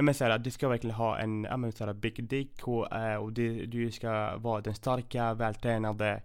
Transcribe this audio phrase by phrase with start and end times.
[0.00, 3.16] Nej men såhär, du ska verkligen ha en, ja men såhär big dick och, eh,
[3.16, 6.22] och du, du ska vara den starka, vältränade,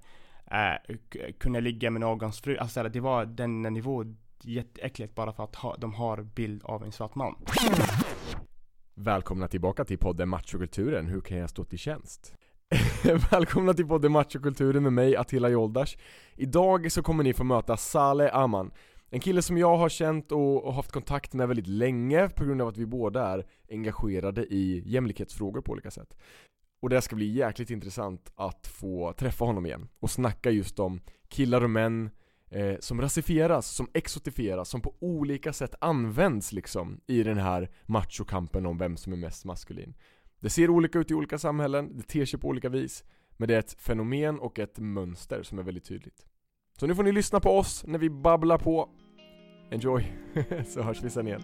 [0.52, 0.96] äh,
[1.40, 2.58] kunna ligga med någons fru.
[2.58, 6.84] Alltså såhär, det var den nivån jätteäckligt bara för att ha, de har bild av
[6.84, 7.36] en svart man.
[8.94, 12.36] Välkomna tillbaka till podden Machokulturen, hur kan jag stå till tjänst?
[13.32, 15.98] Välkomna till podden Machokulturen med mig Attila Joldash
[16.36, 18.72] Idag så kommer ni få möta Saleh Aman
[19.10, 22.62] en kille som jag har känt och, och haft kontakt med väldigt länge på grund
[22.62, 26.18] av att vi båda är engagerade i jämlikhetsfrågor på olika sätt
[26.82, 31.02] Och det ska bli jäkligt intressant att få träffa honom igen och snacka just om
[31.28, 32.10] killar och män
[32.50, 38.66] eh, som rasifieras, som exotifieras, som på olika sätt används liksom i den här machokampen
[38.66, 39.94] om vem som är mest maskulin.
[40.40, 43.04] Det ser olika ut i olika samhällen, det ter sig på olika vis,
[43.38, 46.26] men det är ett fenomen och ett mönster som är väldigt tydligt.
[46.80, 48.90] Så nu får ni lyssna på oss när vi babblar på.
[49.72, 50.14] Enjoy,
[50.68, 51.42] så hörs vi sen igen.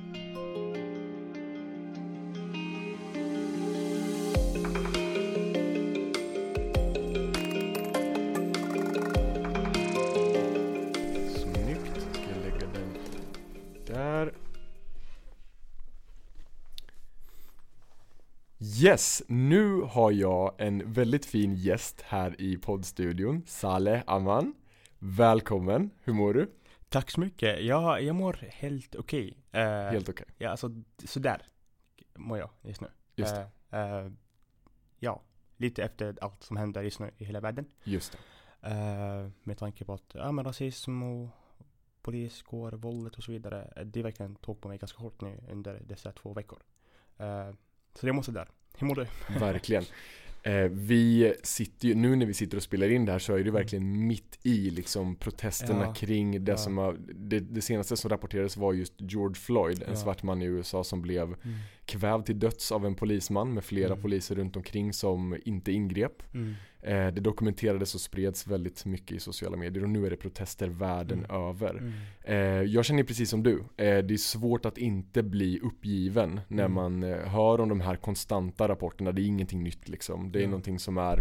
[11.36, 12.94] Snyggt, ska jag lägga den
[13.86, 14.34] där.
[18.84, 24.54] Yes, nu har jag en väldigt fin gäst här i poddstudion, Saleh Aman.
[25.04, 26.52] Välkommen, hur mår du?
[26.90, 27.64] Tack så mycket.
[27.64, 29.38] Jag, jag mår helt okej.
[29.52, 30.26] Eh, Helt okej.
[30.38, 30.70] Ja, alltså
[31.06, 31.42] sådär
[32.16, 32.88] mår jag just nu.
[33.16, 34.12] Just det, Eh, eh,
[35.00, 35.22] ja,
[35.58, 37.66] lite efter allt som händer just nu i hela världen.
[37.84, 38.18] just det.
[39.44, 41.30] Med tanke på att ja, men rasism och
[42.02, 43.84] poliskår, våldet och så vidare.
[43.86, 46.60] Det verkligen tog på mig ganska hårt nu under dessa två veckor.
[47.94, 48.48] Så jag måste där.
[48.78, 49.08] Hur mår du?
[49.40, 49.84] Verkligen.
[50.44, 53.44] Eh, vi sitter ju, nu när vi sitter och spelar in det här så är
[53.44, 55.94] det verkligen mitt i liksom protesterna Ja.
[55.94, 56.58] kring det Ja.
[56.58, 59.96] som har, det, det senaste som rapporterades var just George Floyd, en Ja.
[59.96, 61.36] svart man i USA som blev
[61.86, 64.02] kvävd till döds av en polisman med flera Mm.
[64.02, 66.24] poliser runt omkring som inte ingrep.
[66.34, 66.54] Mm.
[66.84, 70.68] Eh, det dokumenterades och spreds väldigt mycket i sociala medier och nu är det protester
[70.68, 71.32] världen Mm.
[71.50, 71.70] över.
[71.78, 71.94] Mm.
[72.24, 72.36] Eh,
[72.74, 76.74] jag känner precis som du, eh, det är svårt att inte bli uppgiven när Mm.
[76.74, 80.32] man hör om de här konstanta rapporterna, det är ingenting nytt liksom.
[80.32, 80.48] Det är Ja.
[80.50, 81.20] någonting som är,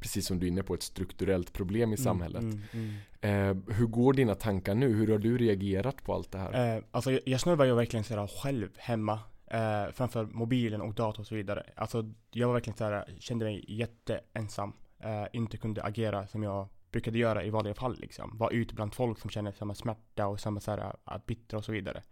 [0.00, 2.42] precis som du är inne på, ett strukturellt problem i samhället.
[2.42, 4.94] Mm, mm, Eh, hur går dina tankar nu?
[4.94, 6.52] Hur har du reagerat på allt det här?
[6.52, 6.78] mm.
[6.78, 7.22] Eh, alltså jag-
[7.68, 9.20] jag verkligen såhär själv hemma.
[9.50, 11.62] Eh, framför mobilen och dator och så vidare.
[11.76, 14.72] Alltså jag var verkligen såhär, kände mig jätteensam.
[14.98, 18.38] Eh, inte kunde agera som jag brukade göra i vanliga fall liksom.
[18.38, 21.64] Vara ute bland folk som känner samma smärta och samma såhär, eh, att bittra och
[21.64, 22.02] så vidare.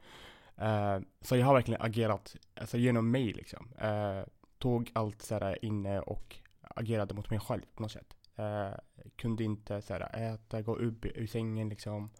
[0.56, 3.68] Eh, så jag har verkligen agerat alltså, genom mig liksom.
[3.78, 4.22] Eh,
[4.58, 8.16] tog allt såhär eh, inne och agerade mot mig själv på något sätt.
[8.36, 8.74] Eh,
[9.16, 12.10] kunde inte såhär äta, gå upp ur sängen liksom.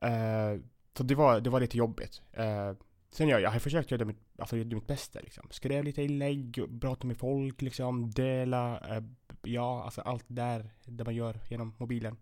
[0.00, 0.60] Eh,
[0.96, 2.22] så det var, det var lite jobbigt.
[2.32, 2.72] Eh,
[3.10, 5.48] sen jag, jag har försökt göra mitt, alltså, göra mitt bästa liksom.
[5.50, 9.02] Skrev lite inlägg, prata med folk liksom, dela, eh,
[9.46, 12.16] ja, alltså allt där, det man gör genom mobilen.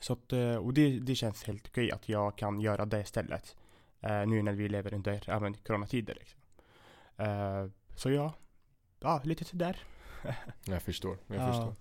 [0.00, 3.56] Så att, eh, och det, det känns helt okej att jag kan göra det istället.
[4.00, 6.40] Eh, nu när vi lever under men, coronatider liksom.
[7.16, 8.32] Eh, så ja,
[9.00, 9.78] ja, lite sådär.
[10.64, 11.46] Jag förstår, jag Ja.
[11.46, 11.74] förstår.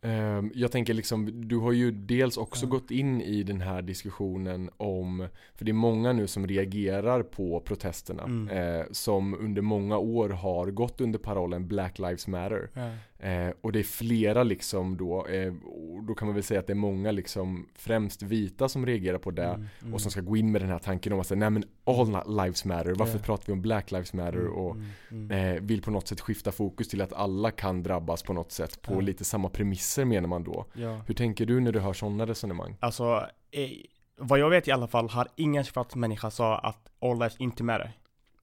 [0.00, 2.70] Ehm, jag tänker liksom, du har ju dels också Ja.
[2.70, 7.60] gått in i den här diskussionen om, för det är många nu som reagerar på
[7.60, 8.48] protesterna, Mm.
[8.80, 12.70] eh, som under många år har gått under parollen Black Lives Matter.
[12.74, 12.90] Ja.
[13.24, 16.66] Eh, och det är flera liksom då, eh, och då kan man väl säga att
[16.66, 19.44] det är många liksom, främst vita som reagerar på det.
[19.44, 19.94] Mm, mm.
[19.94, 22.36] Och som ska gå in med den här tanken om att säga, nej men all
[22.44, 23.22] lives matter, varför Ja.
[23.24, 24.38] pratar vi om Black Lives Matter?
[24.38, 24.90] Mm, och mm,
[25.30, 25.56] mm.
[25.56, 28.82] eh, vill på något sätt skifta fokus till att alla kan drabbas på något sätt
[28.82, 30.66] på lite samma premisser menar man då.
[30.72, 31.00] ja.
[31.06, 32.76] Hur tänker du när du hör sådana resonemang?
[32.80, 33.70] Alltså, eh,
[34.16, 37.62] vad jag vet i alla fall har ingen svart människa sagt att all lives inte
[37.64, 37.92] matter.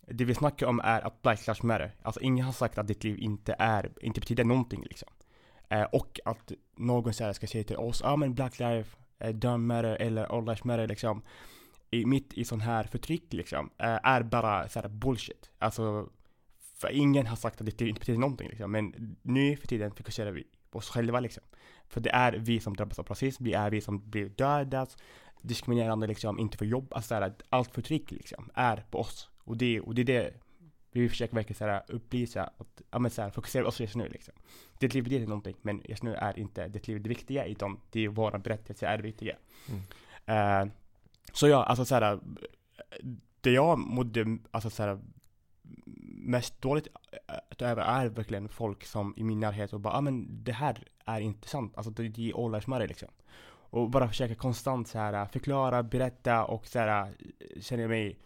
[0.07, 1.95] Det vi snackar om är att black lives matter.
[2.01, 5.09] Alltså ingen har sagt att ditt liv inte är, inte betyder någonting liksom.
[5.69, 8.97] Eh, och att någon så här ska säga till oss, ja ah, men black life
[9.19, 11.23] eh, don't matter eller all lives matter liksom.
[11.91, 15.51] I, mitt i sån här förtryck liksom, eh, är bara så här bullshit.
[15.59, 16.09] Alltså,
[16.77, 18.71] för ingen har sagt att ditt liv inte betyder någonting liksom.
[18.71, 21.43] Men nu för tiden fokuserar vi på oss själva liksom.
[21.87, 24.97] För det är vi som drabbas av rasism, det är vi som blir dödas,
[25.41, 29.30] diskriminerande liksom, inte får jobb, alltså allt förtryck liksom är på oss.
[29.43, 30.33] Och det, och det är det
[30.91, 34.33] vi försöker verkligen såhär upplysa, att, ja men såhär, fokusera oss just nu liksom.
[34.79, 38.05] Ditt liv betyder någonting, men just nu är inte ditt liv det viktiga, utan det
[38.05, 39.35] är våra berättelser är det viktiga.
[39.69, 39.81] Mm.
[40.25, 40.73] Eh,
[41.33, 42.19] så ja, alltså såhär,
[43.41, 44.99] det jag mådde, alltså såhär,
[46.23, 46.87] mest dåligt
[47.27, 50.83] äh, över är verkligen folk som i min närhet och bara, ah, men det här
[51.05, 51.77] är inte sant.
[51.77, 53.09] Alltså det, det är matter liksom.
[53.73, 57.13] Och bara försöka konstant så här förklara, berätta och så här
[57.59, 58.17] känner mig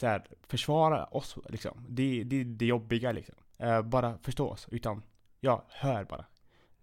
[0.00, 1.86] så här, försvara oss liksom.
[1.88, 3.34] Det är det, det jobbiga liksom.
[3.58, 5.02] Eh, bara förstå oss, utan
[5.40, 6.24] ja, hör bara.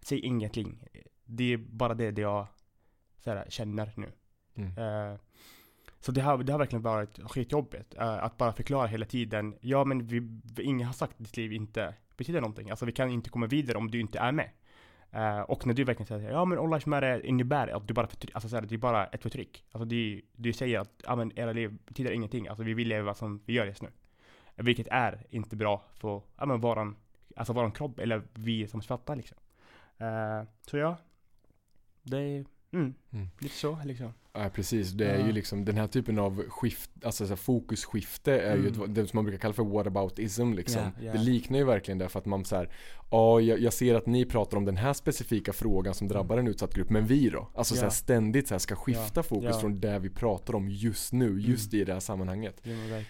[0.02, 0.84] Säg ingenting.
[1.26, 2.48] Det är bara det, det jag
[3.18, 4.12] så här, känner nu.
[4.56, 4.78] Mm.
[4.78, 5.20] Eh,
[6.00, 7.96] så det har, det har verkligen varit skitjobbigt.
[7.98, 9.58] eh, att bara förklara hela tiden.
[9.62, 10.20] Ja men vi,
[10.56, 12.70] vi, ingen har sagt att ditt liv inte betyder någonting.
[12.70, 14.50] Alltså vi kan inte komma vidare om du inte är med.
[15.12, 18.08] Eh, och när du verkligen säger ja men All Lives Matter innebär att du bara
[18.08, 19.66] förtryck, alltså så här, det är bara ett förtryck.
[19.72, 22.48] Alltså du, du säger att ja men era liv betyder ingenting.
[22.48, 23.90] Alltså vi vill leva som vi gör just nu.
[24.56, 26.96] Vilket är inte bra för ja, men våran,
[27.36, 29.38] alltså våran kropp eller vi som svarta liksom.
[29.98, 30.98] Eh, så ja,
[32.04, 33.28] det är mm, Mm.
[33.40, 34.14] lite så liksom.
[34.34, 35.26] Ja precis, det är Ja.
[35.26, 38.84] ju liksom den här typen av skift, alltså så fokusskifte är ju Mm.
[38.84, 40.82] ett, det som man brukar kalla för whataboutism liksom.
[40.82, 41.12] Ja, ja.
[41.14, 42.70] Det liknar ju verkligen det för att man så här,
[43.12, 46.74] ja jag, ser att ni pratar om den här specifika frågan som drabbar en utsatt
[46.74, 47.48] grupp, men vi då?
[47.56, 49.50] Alltså så här, ständigt så här, ska skifta fokus.
[49.50, 49.60] Mm.
[49.60, 52.62] från det vi pratar om just nu, just i det här sammanhanget.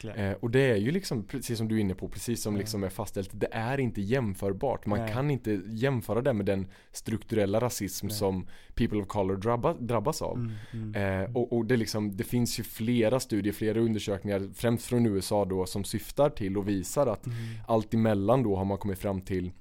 [0.02, 0.10] Ja.
[0.14, 2.84] Eh, och det är ju liksom, precis som du är inne på, precis som liksom
[2.84, 4.86] är fastställt, det är inte jämförbart.
[4.86, 5.14] Man Nej.
[5.14, 8.16] kan inte jämföra det med den strukturella rasism Nej.
[8.16, 10.36] som people of color drabba, drabbas av.
[10.38, 10.96] Mm, mm.
[11.24, 15.46] Eh, och och det, liksom, det finns ju flera studier, flera undersökningar, främst från USA
[15.46, 17.38] då, som syftar till och visar att Mm.
[17.68, 19.52] allt emellan då har man kommit fram till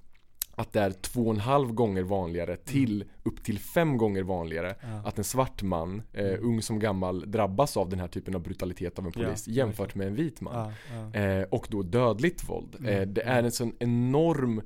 [0.58, 4.74] att det är två och en halv gånger vanligare till upp till fem gånger vanligare
[4.82, 4.88] Ja.
[5.08, 6.44] att en svart man, eh, Mm.
[6.44, 9.94] ung som gammal, drabbas av den här typen av brutalitet av en Ja, polis jämfört
[9.94, 10.54] med en vit man.
[10.54, 10.72] Ja,
[11.14, 11.20] ja.
[11.20, 12.76] Eh, och då dödligt våld.
[12.78, 12.94] Mm.
[12.94, 14.62] Eh, det är en sån enorm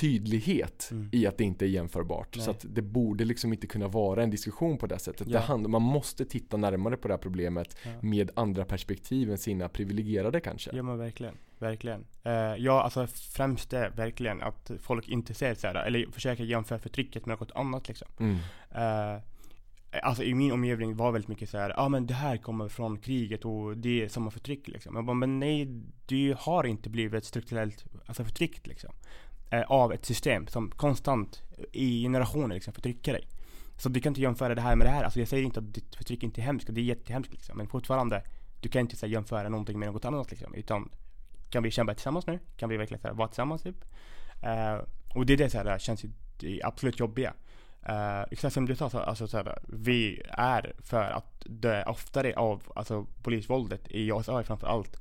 [0.00, 1.08] tydlighet Mm.
[1.12, 2.36] i att det inte är jämförbart.
[2.36, 2.44] Nej.
[2.44, 5.26] Så att det borde liksom inte kunna vara en diskussion på det sättet.
[5.26, 5.32] Ja.
[5.32, 7.90] Det hand, man måste titta närmare på det här problemet Ja.
[8.00, 10.70] med andra perspektiv än sina privilegierade kanske.
[10.76, 12.04] Ja men verkligen, verkligen.
[12.22, 16.78] Eh, ja alltså främst det verkligen att folk inte ser så här, eller försöker jämföra
[16.78, 18.08] förtrycket med något annat liksom.
[18.18, 18.36] Mm.
[18.74, 19.20] Eh,
[20.02, 22.68] alltså i min omgivning var väldigt mycket så här, ja ah, men det här kommer
[22.68, 24.96] från kriget och det är samma förtryck liksom.
[24.96, 25.68] Jag bara, men nej,
[26.06, 28.90] du har inte blivit strukturellt alltså förtryckt liksom.
[29.54, 31.42] Eh, av ett system som konstant
[31.72, 33.28] i generationer liksom förtrycker dig.
[33.76, 35.04] Så du kan inte jämföra det här med det här.
[35.04, 37.58] Alltså jag säger inte att ditt förtryck inte är hemskt, det är jättehemskt liksom.
[37.58, 38.22] Men fortfarande,
[38.60, 40.54] du kan inte så här, jämföra någonting med något annat liksom.
[40.54, 40.90] Utan
[41.50, 42.38] kan vi kämpa tillsammans nu?
[42.56, 43.84] Kan vi verkligen så här, vara tillsammans typ?
[44.44, 44.84] Uh,
[45.14, 46.04] och det är det så här, känns
[46.38, 47.34] det absolut jobbiga.
[47.88, 52.34] Uh, exakt som du sa, så, alltså, så här, vi är för att dö oftare
[52.36, 54.96] av alltså, polisvåldet i USA framför allt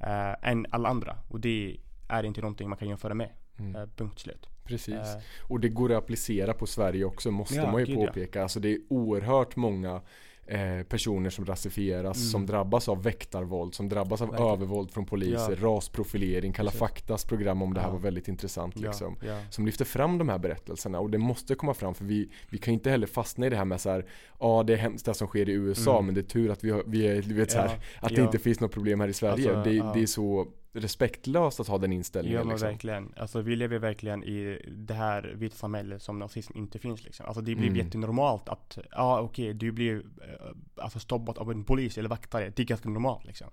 [0.00, 1.16] uh, än alla andra.
[1.28, 1.76] Och det
[2.08, 3.30] är inte någonting man kan jämföra med.
[3.58, 3.76] Mm.
[3.76, 4.46] Uh, punkt slut.
[4.64, 4.94] Precis.
[4.94, 8.06] Eh, Och det går att applicera på Sverige också måste Ja, man ju gud, ja.
[8.06, 8.42] påpeka.
[8.42, 10.00] Alltså det är oerhört många
[10.48, 12.28] eh, personer som rasifieras, Mm.
[12.30, 14.52] som drabbas av väktarvåld, som drabbas av Verkligen.
[14.52, 15.68] övervåld från poliser, Ja.
[15.68, 16.52] rasprofilering.
[16.52, 16.80] Kalla Precis.
[16.80, 17.92] faktas program om det här Ja.
[17.92, 19.16] var väldigt intressant liksom.
[19.20, 19.40] ja, ja.
[19.50, 22.72] Som lyfter fram de här berättelserna och det måste komma fram för vi, vi kan
[22.72, 24.06] ju inte heller fastna i det här med så här,
[24.40, 26.06] ja det är hemskt det som sker i USA Mm.
[26.06, 28.20] men det är tur att vi, har, vi är, vet så här, Ja, att det
[28.20, 28.24] ja.
[28.24, 29.56] inte finns något problem här i Sverige.
[29.56, 29.92] Alltså, det, ja.
[29.94, 32.68] det är så respektlöst att ha den inställningen Ja men liksom.
[32.68, 33.12] verkligen.
[33.16, 37.26] Alltså vi lever verkligen i det här vita samhället som nazism inte finns liksom.
[37.26, 37.76] Alltså det blir Mm.
[37.76, 42.52] jättenormalt att, ja okej du blir eh, alltså stoppad av en polis eller vaktare.
[42.56, 43.46] Det är ganska normalt liksom.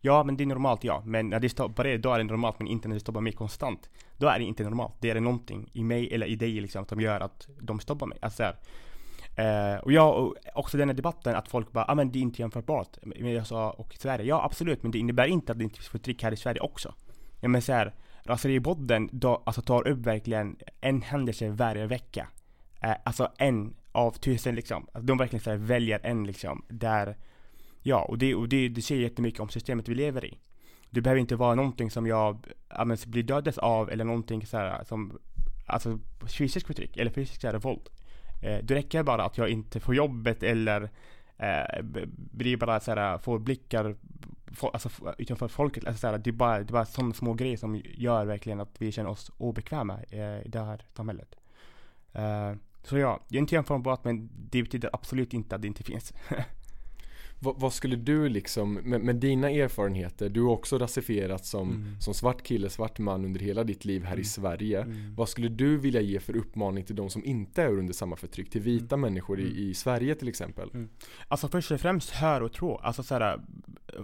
[0.00, 1.02] Ja men det är normalt ja.
[1.06, 3.32] Men när det stoppar dig då är det normalt men inte när det stoppar mig
[3.32, 3.90] konstant.
[4.16, 4.94] Då är det inte normalt.
[5.00, 8.18] Det är någonting i mig eller i dig liksom som gör att de stoppar mig.
[8.22, 8.56] Alltså här.
[9.38, 12.20] Eh, och jag, och också den här debatten att folk bara, ah, men det är
[12.20, 14.24] inte jämförbart med USA och Sverige.
[14.24, 16.94] Ja absolut, men det innebär inte att det inte finns förtryck här i Sverige också.
[17.40, 22.28] Ja men såhär, Raseriepodden då, alltså tar upp verkligen en händelse varje vecka.
[22.82, 24.86] Eh, alltså en av tusen liksom.
[24.92, 27.16] Alltså, de verkligen så här, väljer en liksom, där,
[27.82, 30.38] ja och det, och det, det säger jättemycket om systemet vi lever i.
[30.90, 34.56] Det behöver inte vara någonting som jag ja, men, blir dödad av eller någonting så
[34.56, 35.18] här, som,
[35.66, 35.98] alltså
[36.38, 37.88] fysiskt förtryck eller fysisk så här, våld.
[38.42, 40.90] Eh, det räcker bara att jag inte får jobbet eller
[41.38, 41.82] eh,
[42.16, 43.96] blir bara så här, får blickar
[44.46, 45.84] fo- alltså, utanför folket.
[45.86, 48.60] Alltså, så här, det är bara, det är bara sådana små grejer som gör verkligen
[48.60, 51.34] att vi känner oss obekväma eh, i det här samhället.
[52.12, 52.52] Eh,
[52.82, 56.12] så ja, det är inte jämförbart men det betyder absolut inte att det inte finns.
[57.40, 62.00] Vad, vad skulle du liksom, med, med dina erfarenheter, du har också rasifierats som, Mm.
[62.00, 64.24] som svart kille, svart man under hela ditt liv här i Mm.
[64.24, 64.82] Sverige.
[64.82, 65.14] Mm.
[65.14, 68.50] Vad skulle du vilja ge för uppmaning till de som inte är under samma förtryck?
[68.50, 69.52] Till vita människor Mm.
[69.52, 70.70] i, i Sverige till exempel?
[71.28, 72.76] Alltså först och främst hör och tro.
[72.76, 73.40] Alltså så här,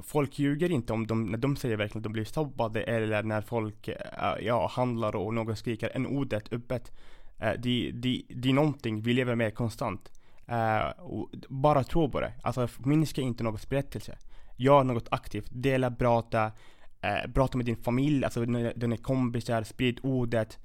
[0.03, 3.41] folk ljuger inte om de, när de säger verkligen att de blir stoppade eller när
[3.41, 3.97] folk eh,
[4.41, 6.93] ja, handlar och någon skriker en ordet öppet.
[7.39, 10.11] Eh, det, det, det är någonting vi lever med konstant.
[10.51, 12.33] Uh, bara tro på det.
[12.43, 14.19] Alltså minska inte någons berättelse.
[14.57, 15.49] Gör något aktivt.
[15.51, 16.47] Dela, prata.
[16.47, 19.63] uh, prata med din familj, alltså dina kompisar.
[19.63, 20.59] Sprid ordet.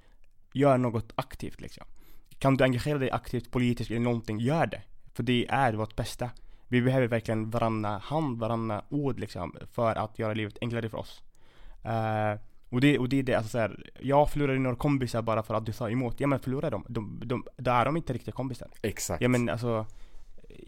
[0.54, 1.86] Gör något aktivt liksom.
[2.40, 4.82] Kan du engagera dig aktivt politiskt eller någonting, gör det.
[5.14, 6.30] För det är vårt bästa.
[6.68, 11.22] Vi behöver verkligen varandra hand, varandra ord liksom för att göra livet enklare för oss.
[11.86, 15.44] Uh, och det, och det är det, alltså så här, jag förlorade några kompisar bara
[15.44, 16.20] för att du sa emot.
[16.20, 18.68] Ja men förlora dem, de, de, då är de inte riktiga kompisar.
[18.82, 19.22] Exakt.
[19.22, 19.86] Ja men alltså,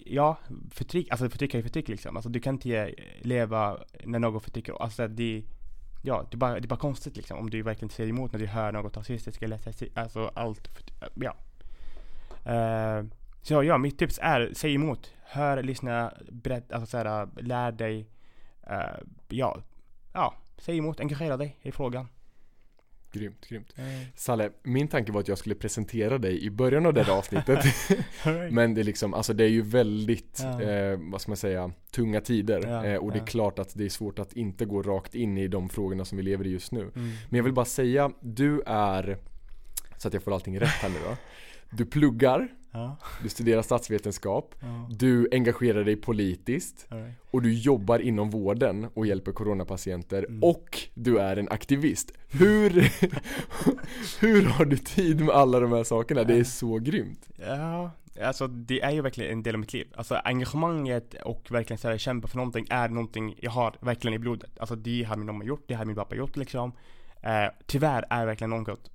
[0.06, 0.38] ja,
[0.72, 2.16] förtryck, alltså förtryck är förtryck liksom.
[2.16, 5.44] Alltså du kan inte leva när någon förtrycker, alltså det,
[6.02, 8.40] ja, det är, bara, det är bara konstigt liksom om du verkligen säger emot när
[8.40, 9.60] du hör något rasistiskt eller
[9.94, 10.70] alltså allt,
[11.14, 11.36] ja.
[12.48, 13.06] Uh,
[13.42, 15.14] så ja, mitt tips är, säg emot.
[15.24, 18.08] Hör, lyssna, berätta, alltså såhär, lär dig.
[18.70, 19.62] Uh, ja,
[20.14, 22.08] ja, säg emot, engagera dig i frågan.
[23.12, 23.74] Grymt, grymt.
[23.78, 24.06] Mm.
[24.16, 27.66] Salle, min tanke var att jag skulle presentera dig i början av det här avsnittet.
[28.52, 30.62] Men det är liksom, alltså det är ju väldigt, ja.
[30.62, 32.68] eh, vad ska man säga, tunga tider.
[32.68, 35.38] Ja, eh, och det är klart att det är svårt att inte gå rakt in
[35.38, 36.82] i de frågorna som vi lever i just nu.
[36.82, 37.12] Mm.
[37.30, 39.18] Men jag vill bara säga, du är,
[39.98, 41.18] så att jag får allting rätt här nu då.
[41.70, 42.98] Du pluggar, Ja.
[43.24, 44.88] Du studerar statsvetenskap, ja.
[44.90, 47.16] du engagerar dig politiskt right.
[47.32, 50.44] och du jobbar inom vården och hjälper coronapatienter mm.
[50.44, 52.12] och du är en aktivist.
[52.30, 52.70] Hur,
[54.20, 56.24] hur har du tid med alla de här sakerna?
[56.24, 57.30] Det är så grymt.
[57.36, 59.88] Ja, alltså det är ju verkligen en del av mitt liv.
[59.96, 64.20] Alltså engagemanget och verkligen så här, kämpa för någonting är någonting jag har verkligen i
[64.20, 64.60] blodet.
[64.60, 66.74] Alltså det har min mamma gjort, det har min pappa gjort liksom.
[67.22, 68.92] Eh, tyvärr är verkligen något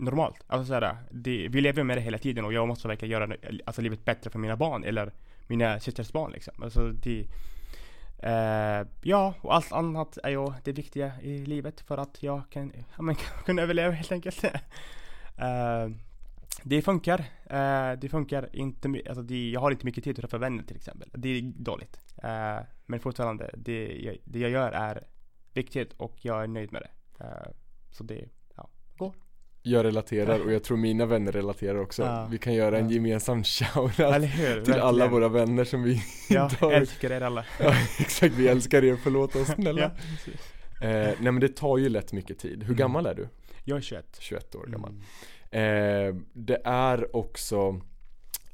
[0.00, 0.44] normalt.
[0.46, 3.82] Alltså såhär, det, vi lever med det hela tiden och jag måste verkligen göra alltså,
[3.82, 5.12] livet bättre för mina barn eller
[5.46, 6.62] mina systers barn liksom.
[6.62, 7.26] Alltså det,
[8.18, 12.72] eh, ja, och allt annat är ju det viktiga i livet för att jag kan,
[12.96, 13.14] ja, men,
[13.44, 14.44] kunna överleva helt enkelt.
[15.36, 15.88] eh,
[16.62, 17.18] det funkar.
[17.44, 20.76] Eh, det funkar inte, alltså det, jag har inte mycket tid att träffa vänner till
[20.76, 21.08] exempel.
[21.12, 22.00] Det är dåligt.
[22.22, 25.06] Eh, men fortfarande, det jag, det jag gör är
[25.54, 27.24] viktigt och jag är nöjd med det.
[27.24, 27.52] Eh,
[27.90, 28.28] så det,
[29.62, 32.02] jag relaterar och jag tror mina vänner relaterar också.
[32.02, 32.84] Ja, vi kan göra ja.
[32.84, 36.72] en gemensam shoutout till alla våra vänner som vi Ja, tar.
[36.72, 37.44] älskar er alla.
[37.60, 39.80] Ja, exakt, vi älskar er, förlåt oss snälla.
[39.80, 39.90] ja,
[40.88, 42.58] eh, nej men det tar ju lätt mycket tid.
[42.58, 42.76] Hur mm.
[42.76, 43.28] gammal är du?
[43.64, 44.16] Jag är 21.
[44.20, 44.90] 21 år gammal.
[45.50, 46.16] Mm.
[46.16, 47.80] Eh, det är också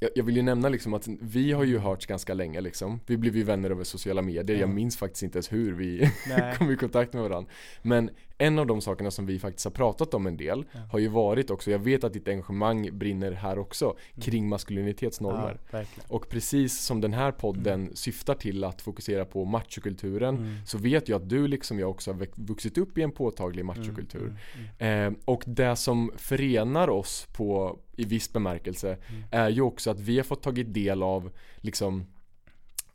[0.01, 3.01] jag, jag vill ju nämna liksom att vi har ju hörts ganska länge liksom.
[3.07, 4.59] Vi blev ju vänner över sociala medier.
[4.59, 6.11] Jag minns faktiskt inte ens hur vi
[6.59, 7.51] kom i kontakt med varandra.
[7.83, 10.81] Men en av de sakerna som vi faktiskt har pratat om en del ja.
[10.91, 14.23] har ju varit också, jag vet att ditt engagemang brinner här också, mm.
[14.23, 15.61] kring maskulinitetsnormer.
[15.71, 17.97] Ja, och precis som den här podden mm.
[17.97, 20.57] syftar till att fokusera på machokulturen mm.
[20.67, 23.77] så vet jag att du liksom jag också har vuxit upp i en påtaglig mm,
[23.77, 24.27] machokultur.
[24.27, 24.37] Mm,
[24.79, 25.15] mm.
[25.15, 28.97] Eh, och det som förenar oss på, i viss bemärkelse
[29.31, 32.05] är ju också att vi har fått tagit del av liksom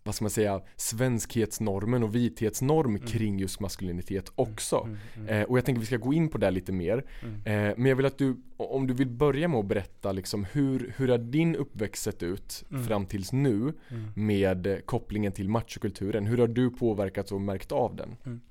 [0.04, 3.08] vad ska man säga, svenskhetsnormen och vithetsnorm mm.
[3.08, 4.78] kring just maskulinitet mm, också.
[4.78, 7.06] Mm, mm, eh, och jag tänker att vi ska gå in på det lite mer.
[7.24, 7.36] Mm.
[7.36, 10.94] Eh, men jag vill att du, om du vill börja med att berätta liksom hur,
[10.98, 12.84] hur har din uppväxt sett ut mm.
[12.84, 13.74] fram tills nu
[14.16, 16.26] med kopplingen till machokulturen?
[16.26, 18.42] Hur har du påverkats och märkt av den?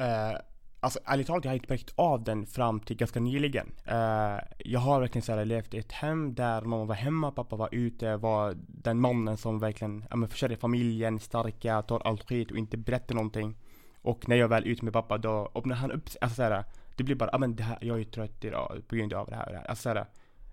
[0.00, 0.38] Uh,
[0.80, 3.66] Alltså ärligt talat, jag har inte märkt av den fram till ganska nyligen.
[3.88, 7.56] Uh, jag har verkligen så här, levt i ett hem där mamma var hemma, pappa
[7.56, 12.50] var ute, var den mannen som verkligen ja, men försörjer familjen, starka, tar allt skit
[12.50, 13.56] och inte berättar någonting.
[14.02, 16.18] Och när jag väl är ute med pappa då öppnar han upp sig.
[16.20, 16.64] Alltså så här,
[16.96, 19.36] det blir bara, ja men det här, jag är trött idag på grund av det
[19.36, 19.66] här och det här.
[19.66, 20.06] Alltså så här,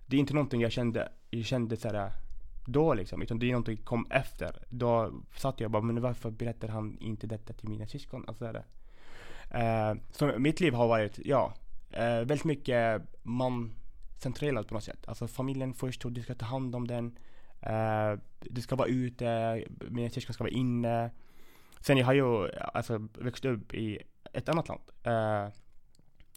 [0.06, 2.12] det är inte någonting jag kände, jag kände så här,
[2.66, 4.62] då liksom, utan det är någonting som kom efter.
[4.68, 8.24] Då satt jag bara, men varför berättar han inte detta till mina syskon?
[8.26, 8.64] Alltså så här,
[9.56, 11.54] Eh, så mitt liv har varit, ja,
[11.90, 15.08] eh, väldigt mycket mancentrerat på något sätt.
[15.08, 17.18] Alltså familjen först och du ska ta hand om den.
[17.60, 21.10] Eh, du ska vara ute, mina syskon ska vara inne.
[21.80, 23.98] Sen jag har ju alltså växt upp i
[24.32, 24.82] ett annat land.
[25.02, 25.48] Eh,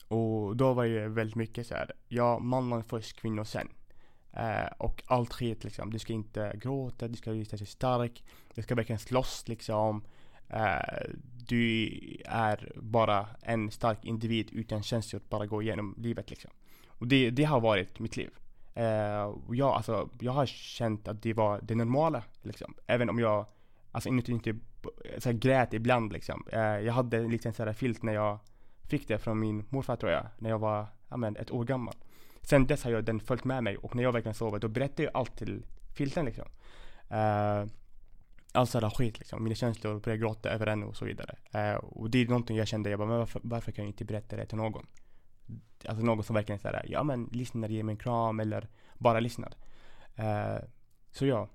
[0.07, 3.69] och då var det väldigt mycket så här, ja, mannen först, kvinnor sen.
[4.37, 5.91] Uh, och allt skit liksom.
[5.91, 8.23] Du ska inte gråta, du ska visa dig stark.
[8.53, 10.03] Du ska verkligen slåss liksom.
[10.53, 11.15] Uh,
[11.49, 11.91] du
[12.25, 16.51] är bara en stark individ utan känslor att bara gå igenom livet liksom.
[16.87, 18.29] Och det, det har varit mitt liv.
[18.77, 22.73] Uh, och jag, alltså, jag har känt att det var det normala liksom.
[22.87, 23.45] Även om jag,
[23.91, 24.55] alltså inuti inte eh,
[25.17, 26.47] så här, grät ibland liksom.
[26.53, 28.39] Uh, jag hade en liten så här filt när jag
[28.87, 31.95] fick det från min morfar tror jag, när jag var, ja men ett år gammal.
[32.41, 35.03] Sen dess har jag den följt med mig och när jag verkligen sover då berättar
[35.03, 35.65] jag allt till
[35.95, 36.45] filten liksom.
[37.11, 37.69] Uh,
[38.51, 39.43] all sådär skit liksom.
[39.43, 41.35] Mina känslor började gråta över henne och så vidare.
[41.51, 44.05] Eh, och det är någonting jag kände, jag bara, men varför, varför kan jag inte
[44.05, 44.85] berätta det till någon?
[45.85, 49.53] Alltså någon som verkligen såhär, ja men lyssnar, ger mig en kram eller bara lyssnar.
[50.15, 50.57] Eh,
[51.11, 51.49] så ja,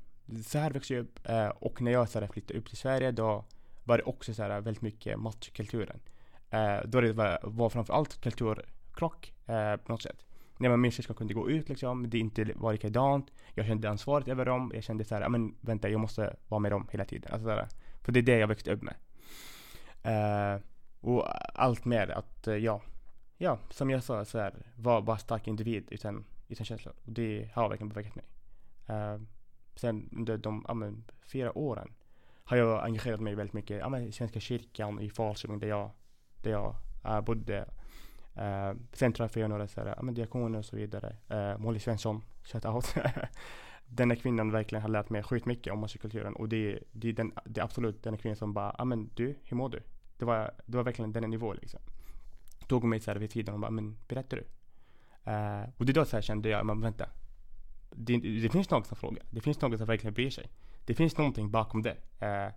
[0.47, 1.19] så här växte jag upp.
[1.25, 3.45] Eh, och när jag såhär flyttade upp till Sverige då
[3.85, 6.01] var det också såhär väldigt mycket matchkulturen.
[6.51, 10.25] Eh, då det var, var framförallt kulturkrock eh, på något sätt
[10.58, 13.32] nej men min syskon kunde gå ut liksom, det inte var likadant.
[13.54, 14.73] Jag kände ansvaret över dem.
[14.75, 17.32] Jag kände såhär, men vänta, jag måste vara med dem hela tiden.
[17.32, 17.66] Alltså,
[18.02, 18.94] för det är det jag växte upp med.
[20.06, 20.61] Uh,
[21.00, 21.25] och
[21.61, 22.82] allt mer att, uh, ja,
[23.38, 26.94] ja, som jag sa, så här, var bara stark individ utan, utan känslor.
[27.04, 28.25] Och det har verkligen påverkat mig.
[28.90, 29.23] Uh,
[29.75, 31.92] sen under de, ja, men, fyra åren
[32.44, 35.90] har jag engagerat mig väldigt mycket ja, men, i Svenska kyrkan i Falköping där jag,
[36.42, 37.68] där jag uh, bodde.
[38.38, 41.17] Uh, sen träffade jag några så här, ja, men, diakoner och så vidare.
[41.31, 42.95] Uh, Molly Svensson, shout out.
[43.87, 47.61] denna kvinnan verkligen har lärt mig skitmycket om muskelkulturen och det, det, är den, det
[47.61, 49.83] är absolut den kvinnan som bara, ja men du, hur mår du?
[50.19, 51.81] Det var, det var verkligen den nivån liksom.
[52.67, 54.45] Tog mig så här vid sidan och bara, men berättar du?
[55.31, 57.09] Uh, och det då så här kände jag, men vänta.
[57.91, 59.25] Det, det finns någon som frågar.
[59.31, 60.50] Det finns någon som verkligen bryr sig.
[60.85, 61.97] Det finns någonting bakom det.
[62.23, 62.53] Uh,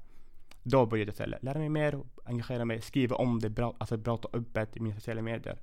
[0.69, 4.27] då började jag här, lära mig mer, engagera mig, skriva om det, bra, alltså prata
[4.33, 5.62] öppet i mina sociala medier.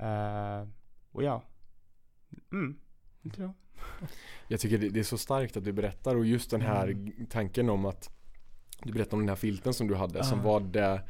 [0.00, 0.68] Uh,
[1.12, 1.42] och ja.
[2.52, 2.80] Mm,
[3.22, 3.54] det tror jag.
[4.48, 7.26] Jag tycker det är så starkt att du berättar och just den här mm.
[7.30, 8.10] tanken om att
[8.82, 10.24] du berättar om den här filten som du hade uh.
[10.24, 11.02] som var det,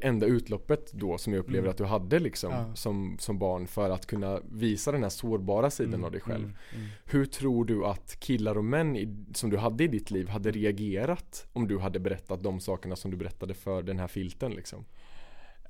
[0.00, 1.70] det enda utloppet då som jag upplever mm.
[1.70, 2.74] att du hade liksom uh.
[2.74, 6.04] som, som barn för att kunna visa den här sårbara sidan mm.
[6.04, 6.44] av dig själv.
[6.44, 6.88] Mm, mm.
[7.04, 10.50] Hur tror du att killar och män i, som du hade i ditt liv hade
[10.50, 14.84] reagerat om du hade berättat de sakerna som du berättade för den här filten liksom?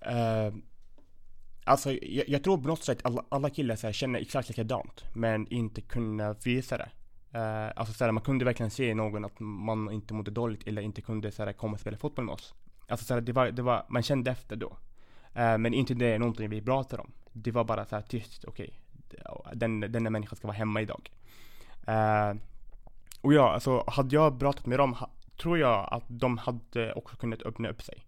[0.06, 0.56] Uh
[1.68, 5.04] Alltså jag, jag, tror på något sätt alla, alla killar så här, känner exakt likadant
[5.14, 6.88] men inte kunna visa det.
[7.38, 10.82] Uh, alltså så här, man kunde verkligen se någon att man inte mådde dåligt eller
[10.82, 12.54] inte kunde så här, komma och spela fotboll med oss.
[12.88, 14.76] Alltså så här, det var, det var, man kände efter då.
[15.36, 17.12] Uh, men inte det är någonting vi pratar om.
[17.32, 18.80] Det var bara så här tyst, okej.
[19.28, 19.54] Okay.
[19.54, 21.10] Den, denna människa ska vara hemma idag.
[21.88, 22.36] Uh,
[23.20, 24.96] och ja, alltså hade jag pratat med dem
[25.36, 28.06] tror jag att de hade också kunnat öppna upp sig.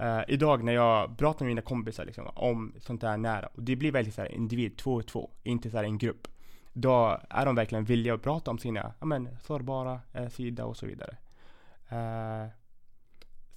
[0.00, 3.76] Uh, idag när jag pratar med mina kompisar liksom, om sånt där nära, och det
[3.76, 6.28] blir väldigt så här, individ, två och två, inte så här, en grupp.
[6.72, 10.76] Då är de verkligen villiga att prata om sina ja, men, sårbara eh, sida och
[10.76, 11.16] så vidare.
[11.92, 12.48] Uh,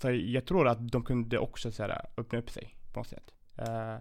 [0.02, 3.32] så jag tror att de kunde också så här, öppna upp sig på något sätt.
[3.60, 3.98] Uh,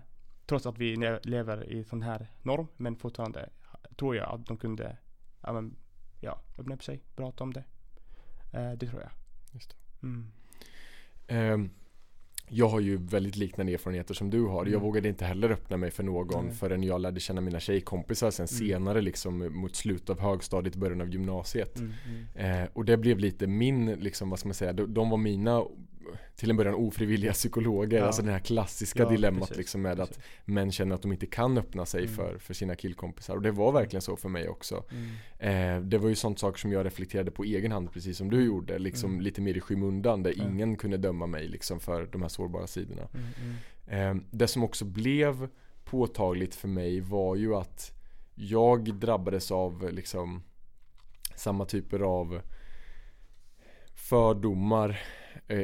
[0.47, 3.49] trots att vi lever i sån här norm, men fortfarande
[3.97, 4.96] tror jag att de kunde
[5.40, 5.77] ja, men,
[6.20, 7.64] ja, öppna upp sig, prata om det.
[8.51, 9.11] det tror jag.
[9.53, 9.77] Just.
[10.03, 10.31] Mm.
[11.29, 11.70] Um
[12.51, 14.61] jag har ju väldigt liknande erfarenheter som du har.
[14.61, 14.72] Mm.
[14.72, 16.55] Jag vågade inte heller öppna mig för någon mm.
[16.55, 18.59] förrän jag lärde känna mina tjejkompisar sen mm.
[18.59, 21.79] senare liksom mot slutet av högstadiet, början av gymnasiet.
[21.79, 22.62] Mm, mm.
[22.62, 25.64] Eh, och det blev lite min, liksom vad ska man säga, de, de var mina
[26.37, 27.99] till en början ofrivilliga psykologer.
[27.99, 28.07] Ja.
[28.07, 30.16] Alltså det här klassiska ja, dilemmat precis, liksom med precis.
[30.16, 32.14] att män känner att de inte kan öppna sig mm.
[32.14, 33.37] för, för sina killkompisar.
[33.37, 34.85] Och det var verkligen så för mig också.
[34.90, 35.79] Mm.
[35.79, 38.44] Eh, det var ju sånt saker som jag reflekterade på egen hand precis som du
[38.44, 38.79] gjorde.
[38.79, 39.21] Liksom mm.
[39.21, 43.09] lite mer i skymundan där ingen kunde döma mig liksom för de här sårbara sidorna.
[43.14, 44.18] Mm, mm.
[44.18, 45.49] Eh, det som också blev
[45.85, 47.92] påtagligt för mig var ju att
[48.35, 50.42] jag drabbades av liksom
[51.35, 52.40] samma typer av
[53.94, 55.01] fördomar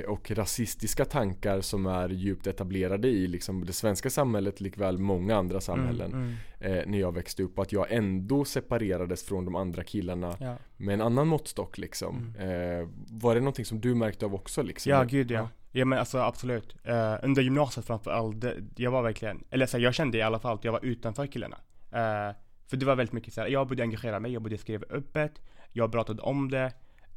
[0.07, 5.61] och rasistiska tankar som är djupt etablerade i liksom det svenska samhället likväl många andra
[5.61, 6.35] samhällen mm, mm.
[6.79, 10.57] Eh, när jag växte upp att jag ändå separerades från de andra killarna ja.
[10.77, 12.35] med en annan måttstock liksom.
[12.39, 12.81] Mm.
[12.81, 14.93] Eh, var det någonting som du märkte av också liksom?
[14.93, 15.49] Ja gud ja.
[15.77, 16.77] Ja men alltså absolut.
[16.89, 18.45] Uh, under gymnasiet framförallt,
[18.77, 21.57] jag var verkligen, eller så jag kände i alla fall att jag var utanför killarna.
[21.93, 24.85] Uh, för det var väldigt mycket så här, jag borde engagera mig, jag borde skriva
[24.91, 25.43] öppet,
[25.73, 26.73] jag pratade om det.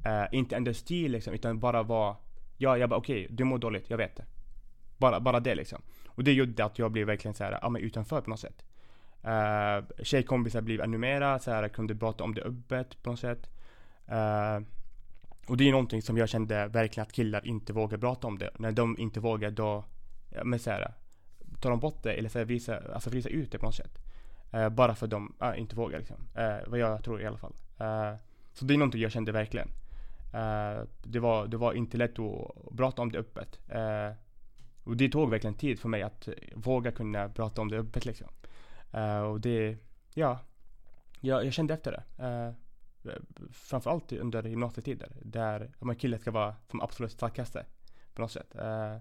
[0.05, 2.15] Uh, inte ändra stil liksom, utan bara vara
[2.57, 4.25] Ja, jag bara okej, okay, du mår dåligt, jag vet det.
[4.97, 5.81] Bara, bara det liksom.
[6.07, 8.63] Och det gjorde att jag blev verkligen så här, ja men utanför på något sätt.
[9.25, 13.49] Uh, tjejkompisar blev ännu mera så här, kunde prata om det öppet på något sätt.
[14.11, 14.65] Uh,
[15.47, 18.51] och det är någonting som jag kände verkligen att killar inte vågar prata om det.
[18.59, 19.85] När de inte vågar då,
[20.29, 20.93] ja, men så här,
[21.61, 23.99] tar de bort det eller så här, visa, alltså visa ut det på något sätt.
[24.53, 26.17] Uh, bara för att de uh, inte vågar liksom.
[26.37, 27.53] Uh, vad jag tror i alla fall.
[28.53, 29.69] så det är någonting jag kände verkligen.
[30.33, 33.59] Uh, det, var, det var inte lätt att prata om det öppet.
[33.75, 34.15] Uh,
[34.83, 38.27] och det tog verkligen tid för mig att våga kunna prata om det öppet liksom.
[38.95, 39.77] Uh, och det,
[40.13, 40.39] ja,
[41.21, 42.25] jag, jag kände efter det.
[42.27, 42.53] Uh,
[43.51, 47.65] framförallt under gymnasietider där man killen ska vara som absolut starkaste
[48.13, 48.55] på något sätt.
[48.55, 48.97] Uh,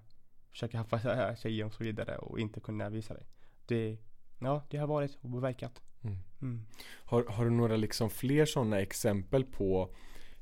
[0.50, 3.24] försöka haffa tjejer och så vidare och inte kunna visa det.
[3.66, 3.98] Det,
[4.38, 5.82] ja, det har varit obeverkat.
[6.02, 6.18] Mm.
[6.42, 6.66] Mm.
[7.04, 9.94] Har, har du några liksom fler sådana exempel på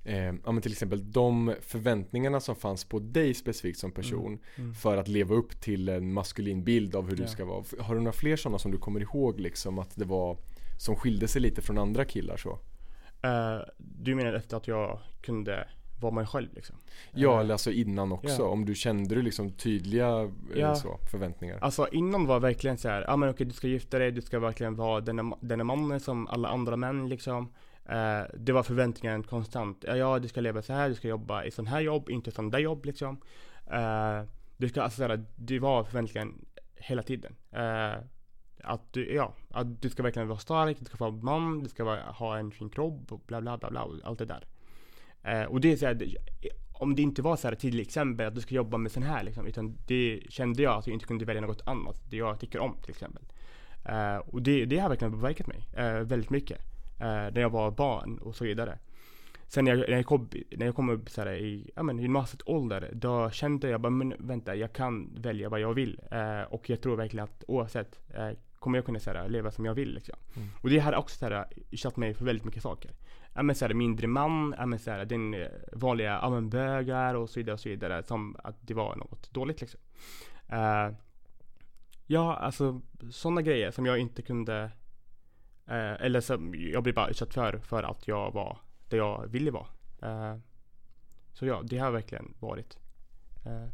[0.04, 4.40] eh, ja, men till exempel de förväntningarna som fanns på dig specifikt som person mm.
[4.56, 4.74] Mm.
[4.74, 7.22] för att leva upp till en maskulin bild av hur ja.
[7.22, 7.64] du ska vara.
[7.78, 10.36] Har du några fler sådana som du kommer ihåg liksom att det var
[10.78, 12.50] som skilde sig lite från andra killar så?
[12.50, 15.68] Uh, du menar efter att jag kunde
[16.00, 16.76] vara mig själv liksom.
[17.12, 18.42] Ja, Eh, eller alltså innan också.
[18.42, 18.48] ja.
[18.48, 20.74] Om du kände du liksom tydliga Ja.
[20.74, 21.58] så, förväntningar?
[21.60, 24.22] Alltså innan var verkligen så här, ja ah, men okej du ska gifta dig, du
[24.22, 27.52] ska verkligen vara denna, denna mannen som alla andra män liksom.
[27.88, 29.84] Eh, det var förväntningen konstant.
[29.86, 32.30] Ja, ja, du ska leva så här, du ska jobba i sån här jobb, inte
[32.30, 33.20] sån där jobb liksom.
[33.66, 34.22] Eh,
[34.56, 36.44] du ska, alltså det var förväntningen
[36.76, 37.36] hela tiden.
[37.52, 37.94] Eh,
[38.62, 41.84] att du, ja, att du ska verkligen vara stark, du ska vara man, du ska
[41.84, 44.46] vara, ha en fin kropp och bla bla bla bla, och allt det där.
[45.22, 46.16] Eh, och det är såhär,
[46.72, 49.22] om det inte var så här till exempel att du ska jobba med sån här
[49.24, 52.58] liksom, utan det kände jag att jag inte kunde välja något annat, det jag tycker
[52.58, 53.22] om till exempel.
[53.84, 56.73] Eh, och det, det har verkligen påverkat mig eh, väldigt mycket.
[56.98, 58.78] Eh, när jag var barn och så vidare.
[59.46, 61.98] Sen när jag, när jag kom, när jag kom upp så här i ja, men,
[61.98, 66.00] gymnasietålder, då kände jag bara, men vänta, jag kan välja vad jag vill.
[66.10, 69.64] Eh, och jag tror verkligen att oavsett eh, kommer jag kunna så här, leva som
[69.64, 70.14] jag vill liksom.
[70.36, 70.48] Mm.
[70.62, 72.90] Och det har också så här, utsatt mig för väldigt mycket saker.
[73.34, 76.50] Ja men så här, mindre man, ja men så här, den eh, vanliga, ja men
[76.50, 78.02] bögar och så vidare och så vidare.
[78.02, 79.80] Som att det var något dåligt liksom.
[80.48, 80.90] Eh,
[82.06, 82.80] ja, alltså
[83.10, 84.70] sådana grejer som jag inte kunde
[85.66, 89.50] eh, eller som jag blev bara utsatt för, för att jag var där jag ville
[89.50, 89.66] vara.
[90.02, 90.38] Eh,
[91.32, 92.78] så ja, det har verkligen varit.
[93.46, 93.68] Eh,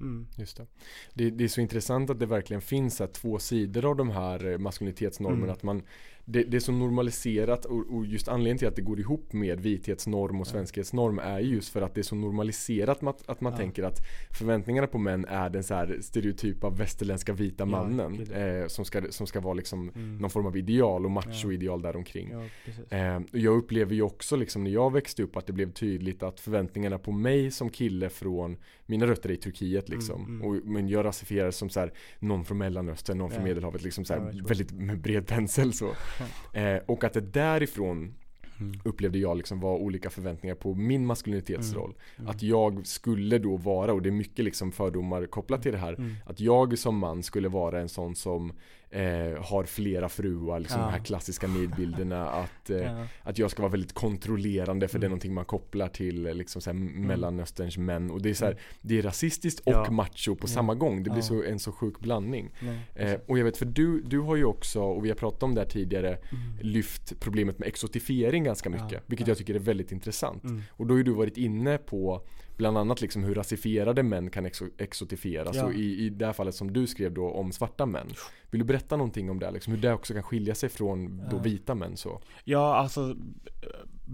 [0.00, 0.26] mm.
[0.36, 0.66] Just det.
[1.14, 1.30] det.
[1.30, 4.58] Det är så intressant att det verkligen finns så här två sidor av de här
[4.58, 5.42] maskulinitetsnormerna.
[5.42, 5.54] Mm.
[5.54, 5.82] Att man,
[6.24, 9.60] det, det är så normaliserat och, och just anledningen till att det går ihop med
[9.60, 10.50] vithetsnorm och Ja.
[10.50, 13.58] svenskhetsnorm är ju just för att det är så normaliserat att, att man Ja.
[13.58, 13.98] tänker att
[14.38, 18.16] förväntningarna på män är den så här stereotypa västerländska vita Ja, mannen.
[18.16, 18.32] gud.
[18.60, 20.18] eh, som, ska, som ska vara liksom Mm.
[20.18, 22.30] någon form av ideal och macho-ideal däromkring.
[22.32, 22.96] Ja.
[22.98, 26.22] Eh, och jag upplever ju också liksom när jag växte upp att det blev tydligt
[26.22, 28.56] att förväntningarna på mig som kille från
[28.86, 30.20] mina rötter är i Turkiet liksom.
[30.24, 30.48] Mm, mm.
[30.48, 33.48] Och, men jag rasifieras som så här, någon från Mellanöstern, någon från Ja.
[33.48, 35.88] Medelhavet liksom så här, Ja, väldigt med bred pensel så.
[36.52, 38.14] Eh, och att det därifrån
[38.60, 38.80] Mm.
[38.84, 41.94] upplevde jag liksom var olika förväntningar på min maskulinitetsroll.
[42.18, 42.30] Mm.
[42.30, 45.92] Att jag skulle då vara, och det är mycket liksom fördomar kopplat till det här,
[45.94, 46.14] Mm.
[46.26, 48.52] att jag som man skulle vara en sån som
[48.92, 50.86] eh, har flera fruar, liksom Ja.
[50.86, 52.28] de här klassiska nidbilderna.
[52.28, 53.06] Att, eh, Ja.
[53.22, 55.10] att jag ska vara väldigt kontrollerande för det är Mm.
[55.10, 58.10] någonting man kopplar till liksom så här, Mellanösterns män.
[58.10, 58.62] Och det är, så här, Mm.
[58.80, 59.90] det är rasistiskt och Ja.
[59.90, 60.48] macho på Ja.
[60.48, 61.02] samma gång.
[61.02, 62.50] Det blir så, en så sjuk blandning.
[62.94, 65.54] Eh, och jag vet för du, du har ju också, och vi har pratat om
[65.54, 66.42] det här tidigare, Mm.
[66.60, 69.02] lyft problemet med exotifiering ganska mycket.
[69.06, 69.30] Vilket ja.
[69.30, 70.44] jag tycker är väldigt intressant.
[70.44, 70.62] Mm.
[70.70, 72.22] Och då har ju du varit inne på
[72.62, 75.56] bland annat liksom hur rasifierade män kan exo exotifieras.
[75.56, 75.64] Ja.
[75.64, 78.06] Och i, i det här fallet som du skrev då om svarta män.
[78.50, 79.50] Vill du berätta någonting om det?
[79.50, 82.20] Liksom, hur det också kan skilja sig från då vita män så?
[82.44, 83.16] Ja, alltså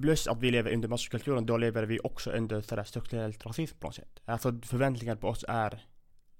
[0.00, 3.86] plus att vi lever under machokulturen, då lever vi också under sådär strukturellt rasism på
[3.86, 4.20] något sätt.
[4.24, 5.84] Alltså förväntningar på oss är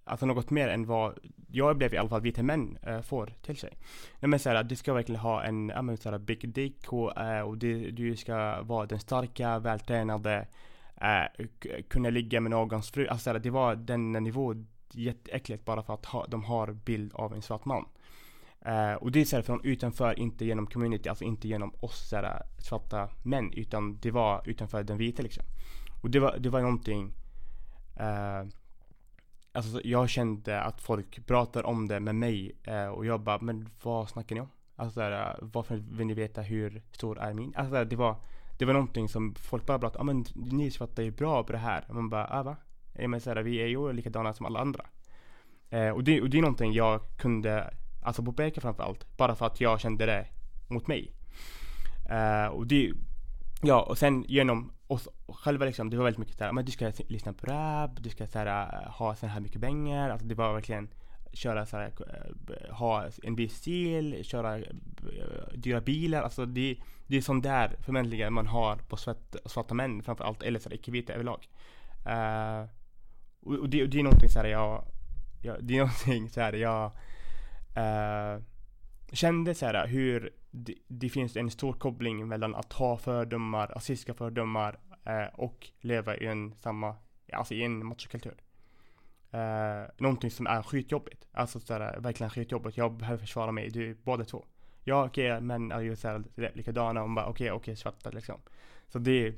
[0.04, 1.18] Alltså något mer än vad
[1.48, 3.76] jag upplever i alla fall vita män äh, får till sig.
[4.20, 7.40] Nej men såhär, du ska verkligen ha en, ja men såhär big dick och, äh,
[7.40, 10.46] och du, du ska vara den starka, vältränade,
[11.00, 11.46] eh,
[11.88, 13.06] kunna ligga med någons fru.
[13.06, 17.42] Alltså det var den nivån jätteäckligt bara för att ha, de har bild av en
[17.42, 17.84] svart man.
[18.60, 22.42] Eh, och det är såhär från utanför, inte genom community, alltså inte genom oss såhär,
[22.58, 25.44] svarta män, utan det var utanför den vita liksom.
[26.02, 27.12] Och det var, det var någonting,
[27.96, 28.46] eh,
[29.52, 33.68] alltså jag kände att folk pratar om det med mig eh, och jag bara, men
[33.82, 34.50] vad snackar ni om?
[34.76, 37.52] Alltså där, varför vill ni veta hur stor är min?
[37.56, 38.16] Alltså där, det var,
[38.58, 41.52] det var någonting som folk bara pratade om, ah, men ni svarta är bra på
[41.52, 41.84] det här.
[41.88, 42.56] Och man bara, ah, va?
[42.92, 44.86] Ja, men såhär, vi är ju likadana som alla andra.
[45.70, 47.70] Eh, och, det, och det är någonting jag kunde
[48.08, 49.16] Alltså påpeka framförallt.
[49.16, 50.26] Bara för att jag kände det
[50.68, 51.12] mot mig.
[52.10, 52.92] Eh, och det,
[53.62, 56.72] ja och sen genom oss själva liksom, det var väldigt mycket såhär, ah, men du
[56.72, 60.10] ska lyssna på rap, du ska såhär, eh, ha så här mycket pengar.
[60.10, 60.88] Alltså det var verkligen
[61.32, 64.64] köra såhär, eh, ha en viss stil, köra eh,
[65.54, 66.22] dyra bilar.
[66.22, 66.76] Alltså det,
[67.08, 71.12] det är sån där förväntningar man har på svart, svarta män framförallt, eller såhär icke-vita
[71.12, 71.48] överlag.
[72.06, 72.68] Uh,
[73.40, 74.84] och, och, det, och det är någonting såhär jag,
[75.42, 76.92] jag det är någonting såhär jag
[77.76, 78.42] uh,
[79.12, 84.14] kände så här hur det, det finns en stor koppling mellan att ha fördomar, rasistiska
[84.14, 86.96] fördomar uh, och leva i en samma,
[87.32, 88.36] alltså i en machokultur.
[89.34, 91.26] Uh, någonting som är skitjobbigt.
[91.32, 92.76] Alltså såhär verkligen skitjobbigt.
[92.76, 94.44] Jag behöver försvara mig, du båda två.
[94.88, 96.24] Ja okej, okay, men är ju så här,
[96.54, 98.40] likadana och bara okej, okay, okej, okay, svarta liksom.
[98.88, 99.34] Så det,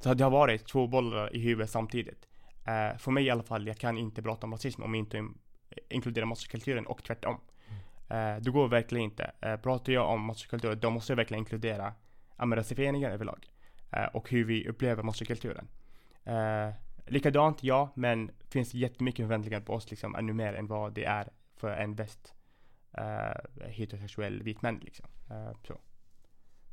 [0.00, 2.28] så det har varit två bollar i huvudet samtidigt.
[2.68, 5.28] Uh, för mig i alla fall, jag kan inte prata om rasism om jag inte
[5.88, 7.40] inkluderar machokulturen och tvärtom.
[8.08, 8.36] Mm.
[8.36, 9.32] Uh, det går verkligen inte.
[9.46, 11.94] Uh, pratar jag om machokulturen, då måste jag verkligen inkludera
[12.38, 13.46] rasifieringen överlag.
[13.96, 15.68] Uh, och hur vi upplever machokulturen.
[16.26, 16.74] Uh,
[17.06, 21.28] likadant, ja, men finns jättemycket förväntningar på oss liksom ännu mer än vad det är
[21.56, 22.34] för en väst
[22.98, 25.06] Eh, heterosexuell vit man liksom.
[25.30, 25.80] Eh, så.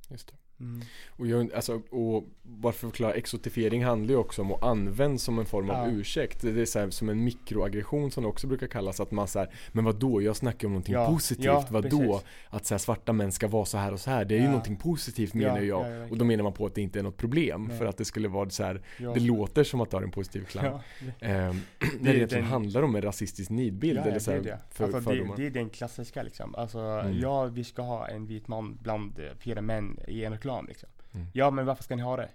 [0.10, 0.38] Just det.
[0.60, 0.82] Mm.
[1.10, 5.22] Och, jag, alltså, och bara för att förklara, exotifiering handlar ju också om att användas
[5.24, 5.92] som en form av Ja.
[5.94, 6.42] ursäkt.
[6.42, 9.00] Det är så här, som en mikroaggression som det också brukar kallas.
[9.00, 10.22] Att man säger, men vad då?
[10.22, 11.46] jag snackar om någonting Ja, positivt.
[11.46, 12.22] ja, vad då?
[12.50, 14.26] Att så här, svarta män ska vara så här och så här.
[14.26, 15.92] Det är ju någonting positivt menar Ja, jag.
[15.92, 17.70] ja, ja, och då menar man på att det inte är något problem.
[17.78, 20.46] För att det skulle vara så här, det låter som att det har en positiv
[20.46, 20.80] klang.
[21.20, 21.62] Ehm,
[22.00, 24.60] när det egentligen den- handlar om en rasistisk nidbild eller så det här, är det.
[24.72, 26.56] för, alltså, det, det är den klassiska liksom.
[26.56, 27.20] Alltså, Mm.
[27.20, 30.90] ja vi ska ha en vit man bland eh, fyra män i en reklam liksom.
[31.12, 31.28] Mm.
[31.34, 32.30] Ja men varför ska ni ha det?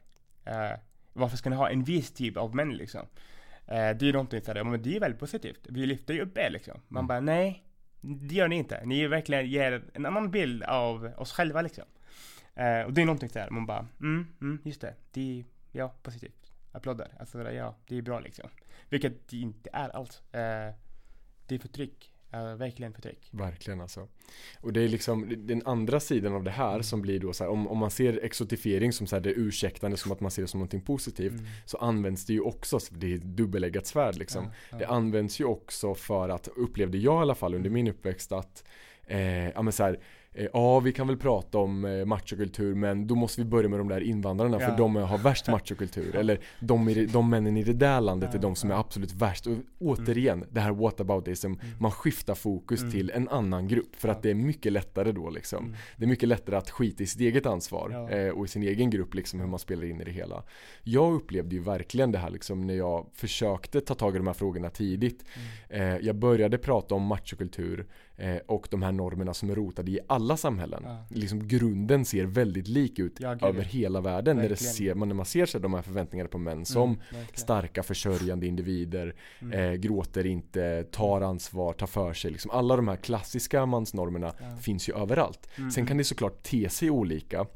[0.45, 0.79] Eh,
[1.13, 3.01] varför ska ni ha en viss typ av män liksom?
[3.67, 5.67] Eh, det är ju någonting sådär, men det är väldigt positivt.
[5.69, 6.81] Vi lyfter ju upp er liksom.
[6.89, 7.07] Man Mm.
[7.07, 7.65] bara nej,
[8.01, 8.85] det gör ni inte.
[8.85, 11.85] Ni verkligen ger en annan bild av oss själva liksom.
[12.55, 14.95] Eh, och det är någonting sådär, man bara mm, mm, just det.
[15.11, 15.45] Det är,
[15.79, 16.53] ja, positivt.
[16.73, 17.09] Applåder.
[17.21, 18.49] Alltså ja, det är bra liksom.
[18.89, 20.23] Vilket det inte är alls.
[21.47, 22.11] Det är förtryck.
[22.35, 23.29] Eh, verkligen förtryck.
[23.31, 24.09] Verkligen alltså.
[24.61, 27.51] Och det är liksom den andra sidan av det här som blir då så här,
[27.51, 30.49] om, om man ser exotifiering som så här det ursäktande som att man ser det
[30.49, 31.45] som någonting positivt Mm.
[31.65, 34.45] så används det ju också, det är ett dubbeleggat svärd liksom.
[34.45, 34.79] Ja, ja.
[34.79, 38.65] Det används ju också för att, upplevde jag i alla fall under min uppväxt att
[39.07, 40.01] eh, ja men så här,
[40.53, 43.89] ja vi kan väl prata om eh, machokultur men då måste vi börja med de
[43.89, 44.77] där invandrarna för Ja.
[44.77, 46.17] de har värst machokultur.
[46.17, 49.47] Eller de, det- de männen i det där landet är de som är absolut värst.
[49.47, 52.93] Och återigen, det här whataboutism, man skiftar fokus Mm.
[52.93, 55.65] till en annan grupp för att det är mycket lättare då liksom.
[55.65, 55.77] Mm.
[55.97, 58.11] Det är mycket lättare att skita i sitt eget ansvar Ja.
[58.11, 60.43] eh, och i sin egen grupp liksom hur man spelar in i det hela.
[60.83, 64.35] Jag upplevde ju verkligen det här liksom när jag försökte ta tag i de här
[64.35, 65.25] frågorna tidigt.
[65.71, 65.95] Mm.
[65.97, 69.99] Eh, jag började prata om machokultur eh, och de här normerna som är rotade i
[70.07, 70.83] alla samhällen.
[70.87, 71.07] Ja.
[71.11, 74.73] Liksom grunden ser väldigt lik ut Ja, över hela världen när, Verkligen.
[74.73, 78.47] ser, man, när man ser sig de här förväntningarna på män som Mm, starka försörjande
[78.47, 79.59] individer, Mm.
[79.59, 82.31] eh, gråter inte, tar ansvar, tar för sig.
[82.31, 82.51] Liksom.
[82.51, 84.57] Alla de här klassiska mansnormerna Ja.
[84.57, 85.49] finns ju överallt.
[85.57, 85.99] Mm, Sen kan mm.
[85.99, 87.47] det såklart te sig olika.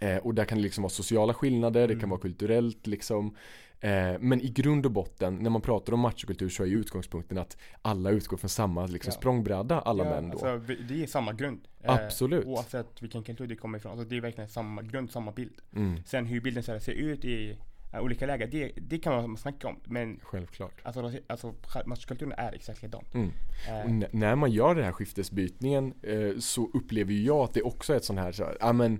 [0.00, 2.10] Eh, och där kan det liksom vara sociala skillnader, det kan Mm.
[2.10, 3.34] vara kulturellt liksom.
[3.80, 7.38] Eh, men i grund och botten, när man pratar om machokultur så är ju utgångspunkten
[7.38, 9.16] att alla utgår från samma liksom, Ja.
[9.20, 10.46] språngbräda, alla ja, män då.
[10.46, 11.60] Alltså, det är samma grund.
[11.82, 12.44] Eh, Absolut.
[12.46, 13.92] oavsett vilken kultur det kommer ifrån.
[13.92, 15.54] Alltså, det är verkligen samma grund, samma bild.
[15.76, 17.56] Mm, Sen hur bilden så här ser ut i
[17.92, 19.76] eh, olika läger, det, det kan man snacka om.
[19.84, 20.74] Men självklart.
[20.82, 21.54] alltså, rasi- alltså
[21.86, 23.04] machokulturen är exakt likadan.
[23.14, 24.02] Mm.
[24.02, 27.96] Eh, när man gör den här skiftesbytningen eh, så upplever jag att det också är
[27.96, 28.98] ett sånt här, så här ja men eh,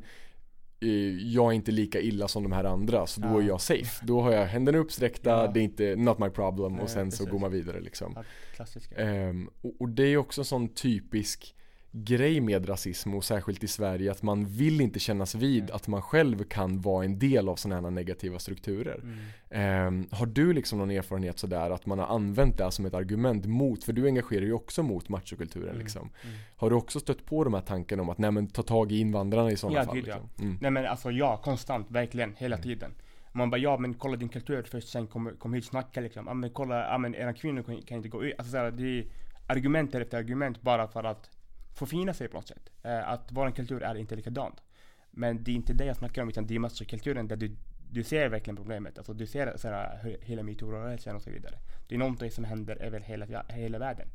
[1.33, 3.38] jag är inte lika illa som de här andra så då Ja.
[3.43, 4.07] är jag safe.
[4.07, 5.51] Då har jag händerna uppsträckta, Ja.
[5.55, 7.33] det är inte not my problem och Nej, sen så precis.
[7.33, 8.12] går man vidare liksom.
[8.59, 8.64] ja.
[8.97, 11.55] Ehm, och, och det är också en sån typisk
[11.92, 15.72] grej med rasism och särskilt i Sverige att man vill inte kännas vid Nej.
[15.72, 19.01] att man själv kan vara en del av sådana här negativa strukturer.
[19.03, 19.18] Mm.
[19.51, 23.46] Ehm, har du liksom någon erfarenhet sådär att man har använt det som ett argument
[23.46, 26.11] mot, för du engagerar ju också mot machokulturen Mm, liksom.
[26.24, 26.37] mm.
[26.57, 28.98] Har du också stött på de här tankarna om att nej men ta tag i
[28.98, 29.94] invandrarna i sådana Ja, fall?
[29.94, 30.14] gud, ja.
[30.14, 30.31] liksom?
[30.46, 30.59] mm.
[30.61, 32.62] Nej men alltså ja, konstant, verkligen, hela Mm.
[32.62, 32.94] tiden.
[33.33, 36.27] Man bara ja men kolla din kultur först, sen kom, kom hit och snacka liksom.
[36.27, 38.35] Ja men kolla, ja men era kvinnor kan, kan inte gå ut.
[38.38, 39.07] Alltså såhär, det är
[39.46, 41.31] argument efter argument bara för att
[41.79, 42.71] förfina sig på något sätt.
[42.83, 44.62] Eh, att vår kultur är inte likadant.
[45.11, 47.57] Men det är inte det jag snackar om utan det är machokulturen där du,
[47.91, 48.99] du ser verkligen problemet.
[48.99, 51.55] Alltså du ser såhär, he- hela metoo-rörelsen och så vidare.
[51.88, 54.09] Det är någonting som händer över hela, hela världen.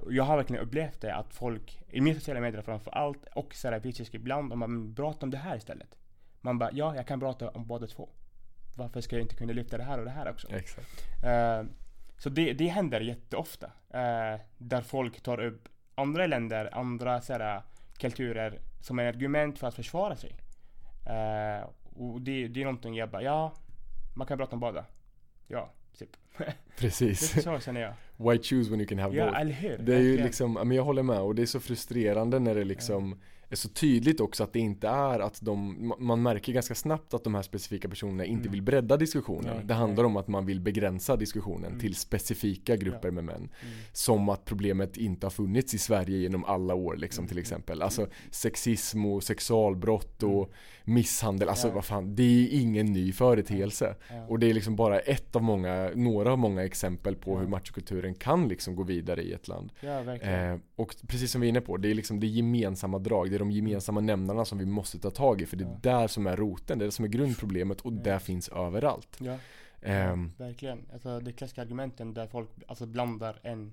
[0.00, 3.54] Och jag har verkligen upplevt det att folk, i mina sociala medier framför allt, och
[3.54, 5.98] sådär fysiskt ibland, de bara "Men prata om det här istället.
[6.40, 8.08] Man bara, ja jag kan prata om båda två.
[8.76, 10.48] Varför ska jag inte kunna lyfta det här och det här också?
[10.50, 11.24] Exakt.
[11.24, 11.62] Eh,
[12.18, 13.66] så det, det händer jätteofta.
[13.90, 17.62] eh, där folk tar upp andra länder, andra sådär,
[17.98, 20.36] kulturer som en argument för att försvara sig.
[21.06, 23.52] Eh, och det, det är någonting jag bara, ja,
[24.14, 24.84] man kan prata om båda.
[25.46, 26.10] Ja, typ.
[26.78, 27.32] Precis.
[27.32, 27.94] Det är så känner jag.
[28.16, 29.40] Why choose when you can have Ja, both?
[29.40, 29.78] eller hur?
[29.78, 32.54] Det är ju liksom, ja, men jag håller med och det är så frustrerande när
[32.54, 33.20] det liksom
[33.54, 37.14] är så tydligt också att det inte är att de, ma- man märker ganska snabbt
[37.14, 38.52] att de här specifika personerna inte Mm.
[38.52, 39.56] vill bredda diskussionen.
[39.56, 40.06] Nej, det handlar nej.
[40.10, 41.80] om att man vill begränsa diskussionen Mm.
[41.80, 43.12] till specifika grupper Ja.
[43.12, 43.36] med män.
[43.36, 43.74] Mm.
[43.92, 47.28] Som att problemet inte har funnits i Sverige genom alla år liksom Mm.
[47.28, 47.82] till exempel.
[47.82, 50.94] Alltså sexism och sexualbrott och Mm.
[50.94, 51.74] misshandel, alltså Ja.
[51.74, 53.94] vad fan, det är ingen ny företeelse.
[54.10, 54.26] Ja.
[54.28, 58.14] Och det är liksom bara ett av många, några av många exempel på hur machokulturen
[58.14, 59.72] kan liksom gå vidare i ett land.
[60.22, 63.38] Eh, och precis som vi är inne på, det är liksom det gemensamma drag, det
[63.44, 65.78] de gemensamma nämnarna som vi måste ta tag i för det är Ja.
[65.82, 67.96] där som är roten, det är det som är grundproblemet och Ja.
[68.04, 69.16] det finns överallt.
[69.20, 69.38] Ja,
[69.80, 70.86] ja, verkligen.
[70.92, 73.72] Alltså de klassiska argumenten där folk alltså, blandar en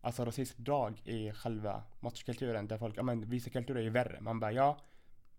[0.00, 4.18] alltså rasismdrag i själva machokulturen där folk, ja men vissa kulturer är ju värre.
[4.20, 4.78] Man bara ja,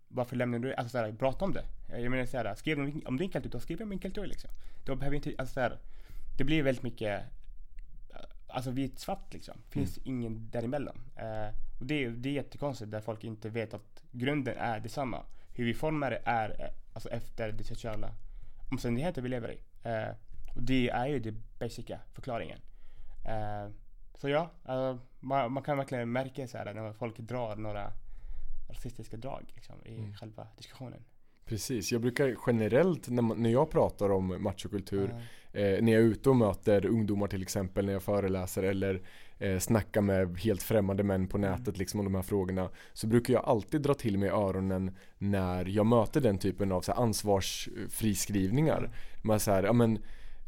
[0.08, 1.64] varför lämnar du, alltså såhär, prata om det.
[2.00, 4.50] Jag menar såhär, skriv om, om din kultur, då skriv om min kultur liksom.
[4.86, 5.78] Då behöver inte, alltså såhär,
[6.38, 7.20] det blir väldigt mycket
[8.52, 9.54] Alltså vit svart liksom.
[9.68, 11.00] Finns ingen däremellan.
[11.16, 15.24] Eh, och det, är- det är jättekonstigt där folk inte vet att grunden är detsamma.
[15.54, 18.14] hur vi formar det är eh, alltså efter de sociala
[18.70, 19.58] omständigheter vi lever i.
[19.82, 20.16] Eh,
[20.56, 22.58] och det är ju den basica förklaringen.
[23.24, 23.70] Eh,
[24.14, 27.92] så ja, alltså, man, man, kan verkligen märka så här när folk drar några
[28.68, 30.14] rasistiska drag liksom, i mm.
[30.14, 31.04] själva diskussionen.
[31.44, 35.22] Precis, jag brukar generellt när, man, när jag pratar om machokultur mm.
[35.52, 39.02] Eh, När jag är ute och möter ungdomar till exempel när jag föreläser eller
[39.38, 41.78] eh, snackar med helt främmande män på nätet mm.
[41.78, 45.86] liksom om de här frågorna Så brukar jag alltid dra till mig öronen när jag
[45.86, 48.90] möter den typen av så här, ansvarsfriskrivningar mm.
[49.22, 49.98] Man säger, ja men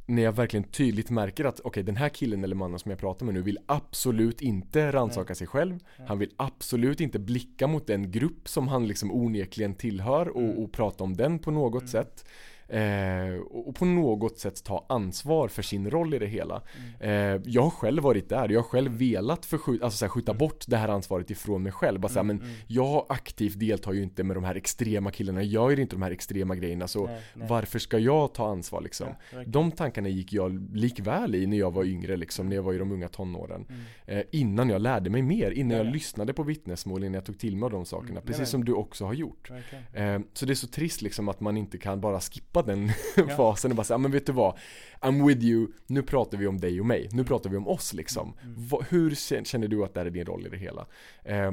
[0.07, 3.01] när jag verkligen tydligt märker att okej okay, den här killen eller mannen som jag
[3.01, 7.87] pratar med nu vill absolut inte rannsaka sig själv Han vill absolut inte blicka mot
[7.87, 10.59] den grupp som han liksom onekligen tillhör och, mm.
[10.59, 11.89] och prata om den på något mm.
[11.89, 12.25] sätt
[12.69, 16.63] Eh, och på något sätt ta ansvar för sin roll i det hela.
[17.01, 17.37] Mm.
[17.37, 20.39] Eh, jag har själv varit där, jag har själv velat förskjuta, alltså, såhär, skjuta mm.
[20.39, 22.01] bort det här ansvaret ifrån mig själv.
[22.01, 22.61] Bara, såhär, mm, men mm.
[22.67, 26.11] jag aktivt deltar ju inte med de här extrema killarna, jag gör inte de här
[26.11, 27.49] extrema grejerna så nej, nej.
[27.49, 29.09] varför ska jag ta ansvar liksom?
[29.33, 32.75] Ja, de tankarna gick jag likväl i när jag var yngre liksom, när jag var
[32.75, 33.67] i de unga tonåren.
[33.69, 33.83] Mm.
[34.07, 37.57] Eh, innan jag lärde mig mer, innan jag lyssnade på vittnesmål, innan jag tog till
[37.57, 38.21] mig av de sakerna.
[38.21, 39.51] Precis som du också har gjort.
[39.93, 42.91] Eh, så det är så trist liksom att man inte kan bara skippa skippa den
[43.17, 43.29] ja.
[43.37, 44.59] fasen och bara säga, men vet du vad?
[45.01, 47.93] I'm with you, nu pratar vi om dig och mig, nu pratar vi om oss
[47.93, 48.35] liksom.
[48.43, 48.55] Mm.
[48.55, 48.69] mm.
[48.89, 49.15] Hur
[49.45, 50.87] känner du att det är din roll i det hela?
[51.25, 51.53] Eh,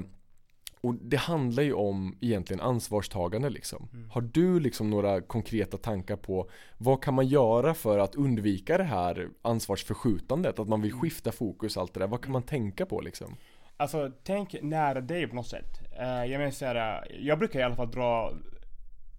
[0.84, 3.90] och det handlar ju om egentligen ansvarstagande liksom.
[3.94, 4.10] Mm.
[4.10, 8.84] Har du liksom några konkreta tankar på vad kan man göra för att undvika det
[8.84, 10.60] här ansvarsförskjutandet?
[10.60, 11.02] Att man vill mm.
[11.02, 12.08] skifta fokus och allt det där.
[12.08, 13.36] Vad kan man tänka på liksom?
[13.78, 15.80] Alltså tänk nära dig på något sätt.
[16.00, 18.61] Uh, jag menar såhär, jag brukar i alla fall dra Eh,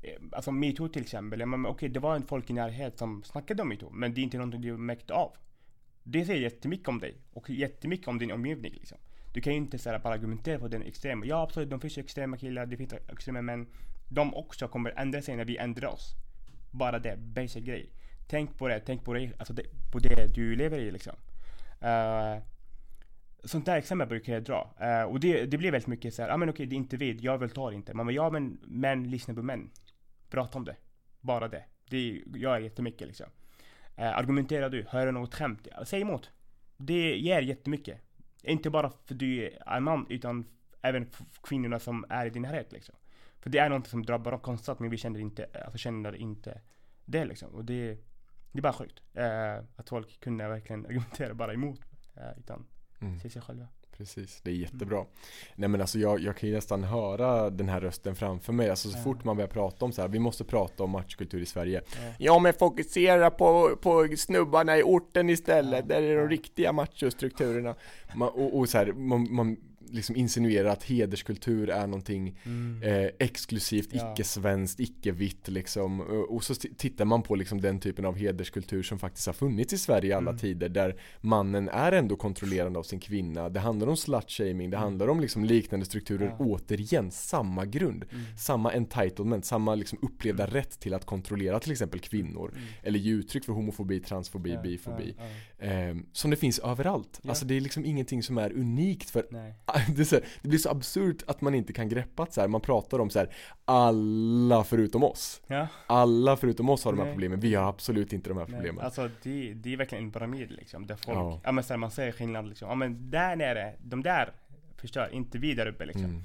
[0.03, 3.23] Eh, alltså metoo till exempel, ja, Okej, okej det var en folk i närhet som
[3.25, 5.37] snackade om metoo, men det är inte någonting du märkt av.
[6.03, 8.99] Det säger jättemycket om dig och jättemycket om din omgivning liksom.
[9.33, 11.27] Du kan ju inte så bara argumentera på den extrema.
[11.27, 13.67] Ja absolut, de finns ju extrema killar, det finns extrema män.
[14.09, 16.15] De också kommer ändra sig när vi ändrar oss.
[16.71, 17.91] Bara det, basic grej.
[18.27, 19.63] Tänk på det, tänk på det, alltså det,
[19.93, 21.13] på det du lever i liksom.
[21.83, 22.43] Uh,
[23.45, 24.75] sånt där exempel brukar jag dra.
[24.83, 26.79] Uh, och det, det blir väldigt mycket så här, ja ah, men okej det är
[26.79, 27.95] inte vid, jag vill ta det inte.
[27.95, 29.71] Man bara, ja men män lyssnar på män.
[30.33, 30.77] Prata om det.
[31.21, 31.65] Bara det.
[31.91, 33.27] Det gör jättemycket liksom.
[33.97, 36.31] Eh, argumenterar du, hör du något skämt, säg emot.
[36.77, 38.01] Det ger jättemycket.
[38.43, 40.47] Inte bara för du är man, utan
[40.83, 42.95] även för kvinnorna som är i din närhet liksom.
[43.41, 46.61] För det är något som drabbar dem konstant, men vi känner inte, alltså känner inte
[47.05, 47.55] det liksom.
[47.55, 47.99] Och det,
[48.53, 49.03] det är bara sjukt.
[49.15, 51.81] Eh, att folk kunde verkligen argumentera bara emot,
[52.15, 52.67] eh, utan
[53.01, 53.21] mm.
[53.21, 53.69] se sig själva.
[53.97, 54.99] Precis, det är jättebra.
[54.99, 55.11] Mm.
[55.55, 58.71] Nej men alltså jag, jag kan ju nästan höra den här rösten framför mig.
[58.71, 59.03] Alltså så ja.
[59.03, 61.83] fort man börjar prata om så här, vi måste prata om matchkultur i Sverige.
[61.95, 65.95] Ja, ja men fokusera på, på snubbarna i orten istället, ja.
[65.95, 67.75] där är de riktiga machostrukturerna.
[68.15, 69.57] Man, och, och så här, man, man
[69.93, 72.83] liksom insinuerar att hederskultur är någonting mm.
[72.83, 74.13] eh, exklusivt, ja.
[74.13, 76.01] icke-svenskt, icke-vitt liksom.
[76.29, 79.79] Och så tittar man på liksom den typen av hederskultur som faktiskt har funnits i
[79.79, 80.39] Sverige i alla mm.
[80.39, 83.49] tider där mannen är ändå kontrollerande av sin kvinna.
[83.49, 84.85] Det handlar om slut-shaming, det mm.
[84.85, 86.45] handlar om liksom liknande strukturer, ja.
[86.45, 88.05] återigen samma grund.
[88.11, 88.25] Mm.
[88.39, 90.55] Samma entitlement, samma liksom upplevda mm.
[90.55, 92.51] rätt till att kontrollera till exempel kvinnor.
[92.55, 92.69] Mm.
[92.83, 95.15] Eller ge uttryck för homofobi, transfobi, ja, bifobi.
[95.59, 97.21] Eh, som det finns överallt.
[97.29, 99.27] Alltså det är liksom ingenting som är unikt för.
[99.97, 102.49] det, så här, det, blir så absurt att man inte kan greppa att så här,
[102.49, 103.29] man pratar om så här,
[103.65, 105.43] alla förutom oss.
[105.47, 105.69] Ja.
[105.87, 107.15] Alla förutom oss har de här Nej.
[107.15, 108.75] problemen, vi har absolut inte de här problemen.
[108.75, 108.85] Nej.
[108.85, 111.79] Alltså det, det är verkligen en pyramid liksom, där folk, ja, ja men så här,
[111.79, 114.33] man säger skillnad liksom, ja men där nere, de där
[114.77, 116.05] förstör, inte vi där uppe liksom.
[116.05, 116.23] Mm,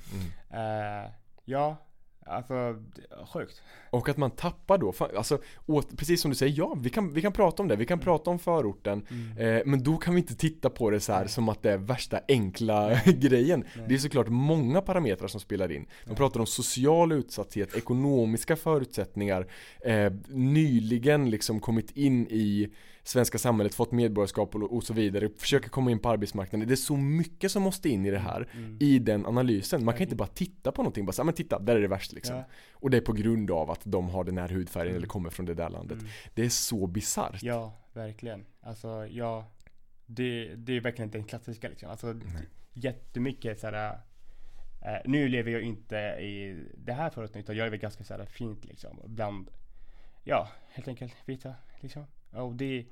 [0.52, 1.04] mm.
[1.04, 1.12] Uh,
[1.46, 1.78] ja,
[2.30, 2.76] Alltså,
[3.34, 3.62] sjukt.
[3.90, 7.22] Och att man tappar då, alltså, åt, precis som du säger, ja vi kan, vi
[7.22, 8.04] kan prata om det, vi kan mm.
[8.04, 9.58] prata om förorten mm.
[9.58, 11.78] eh, Men då kan vi inte titta på det så här som att det är
[11.78, 13.86] värsta enkla grejen Nej.
[13.88, 19.48] Det är såklart många parametrar som spelar in De pratar om social utsatthet, ekonomiska förutsättningar
[19.82, 22.70] eh, Nyligen liksom kommit in i
[23.08, 26.68] svenska samhället, fått medborgarskap och, och så vidare, försöker komma in på arbetsmarknaden.
[26.68, 28.78] Det är så mycket som måste in i det här, mm.
[28.80, 29.86] i den analysen.
[29.86, 32.14] Man kan inte bara titta på någonting, bara säga men titta, där är det värst
[32.14, 32.36] liksom.
[32.36, 32.44] Ja.
[32.74, 34.98] Och det är på grund av att de har den här hudfärgen mm.
[34.98, 36.00] eller kommer från det där landet.
[36.00, 36.12] Mm.
[36.34, 37.44] Det är så bisarrt.
[37.44, 38.46] Ja, verkligen.
[38.62, 39.46] Alltså, ja,
[40.06, 41.90] det, det är verkligen den klassiska liksom.
[41.90, 42.24] Alltså, mm.
[42.74, 44.00] jättemycket såhär
[44.82, 48.66] Eh, nu lever jag inte i det här företaget utan jag lever ganska så fint
[48.66, 49.00] liksom.
[49.06, 49.50] Bland,
[50.24, 52.06] ja, helt enkelt vita liksom.
[52.32, 52.86] Och det,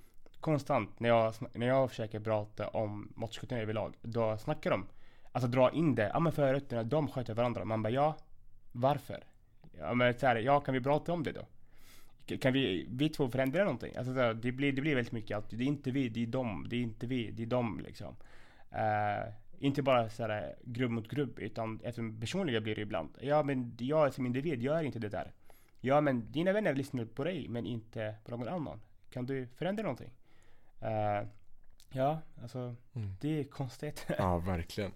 [0.46, 4.88] konstant när jag, när jag försöker prata om motorcykeln överlag, då snackar de,
[5.32, 7.66] alltså dra in det, ja men förrätterna, de sköter varandra.
[7.66, 8.18] Man bara ja,
[8.72, 9.24] varför?
[9.80, 11.46] Ja men så här, ja kan vi prata om det då?
[12.38, 13.96] Kan vi, vi två förändra någonting?
[13.96, 16.28] Alltså här, det, blir, det blir väldigt mycket att det är inte vi, det är
[16.28, 18.16] de, det är inte vi, det är de liksom.
[18.74, 23.10] Uh, inte bara så här, grupp mot grupp, utan eftersom personliga blir det ibland.
[23.22, 25.32] Ja, men jag som individ gör inte det där.
[25.82, 28.82] Ja, men dina vänner lyssnar på dig, men inte på någon annan.
[29.10, 30.12] Kan du förändra någonting?
[30.86, 31.28] Uh,
[31.92, 33.16] ja, alltså mm.
[33.22, 34.06] det är konstigt.
[34.18, 34.92] Ja, verkligen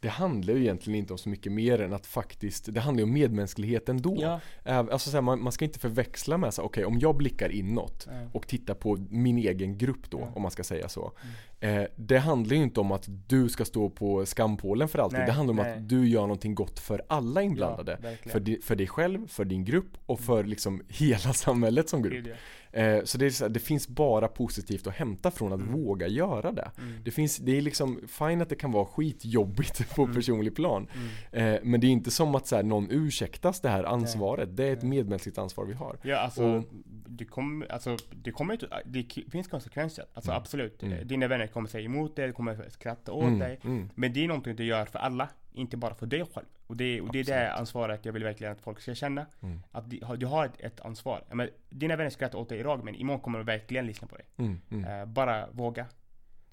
[0.00, 3.04] det handlar ju egentligen inte om så mycket mer än att faktiskt, det handlar ju
[3.04, 4.16] om medmänsklighet ändå.
[4.20, 4.40] Ja.
[4.64, 7.48] Alltså så här, man, man, ska inte förväxla med så okej okay, om jag blickar
[7.48, 8.12] inåt ja.
[8.32, 10.32] och tittar på min egen grupp då, ja.
[10.34, 11.12] om man ska säga så.
[11.60, 11.82] Mm.
[11.82, 15.18] Eh, det handlar ju inte om att du ska stå på skampålen för alltid.
[15.18, 15.72] Nej, det handlar om nej.
[15.72, 18.16] att du gör någonting gott för alla inblandade.
[18.26, 22.26] för, di, för dig själv, för din grupp och för liksom hela samhället som grupp.
[22.72, 25.72] Eh, så det, är så här, det finns bara positivt att hämta från att mm.
[25.72, 26.70] våga göra det.
[26.78, 27.02] Mm.
[27.04, 30.14] Det, finns, det är liksom fine att det kan vara skitjobbigt på mm.
[30.14, 30.88] personlig plan.
[31.32, 31.54] Mm.
[31.54, 34.56] Eh, men det är inte som att så här, någon ursäktas det här ansvaret.
[34.56, 35.96] Det är ett medmänskligt ansvar vi har.
[36.02, 36.64] Ja, alltså, och,
[37.08, 40.04] det, kom, alltså, det, kommer inte, det finns konsekvenser.
[40.14, 40.40] Alltså mm.
[40.42, 40.82] absolut.
[40.82, 41.08] Mm.
[41.08, 43.60] Dina vänner kommer säga emot dig, kommer skratta åt dig.
[43.94, 45.28] Men det är någonting du gör för alla.
[45.52, 46.46] Inte bara för dig själv.
[46.70, 49.26] Och det, och det är det ansvaret jag vill verkligen att folk ska känna.
[49.40, 49.62] Mm.
[49.70, 51.24] Att du, du har ett, ett ansvar.
[51.32, 54.26] Men, dina vänner skrattar åt dig idag men imorgon kommer de verkligen lyssna på dig.
[54.36, 55.00] Mm, mm.
[55.00, 55.86] Uh, bara våga.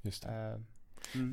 [0.01, 0.53] Just det.
[0.53, 0.61] Uh,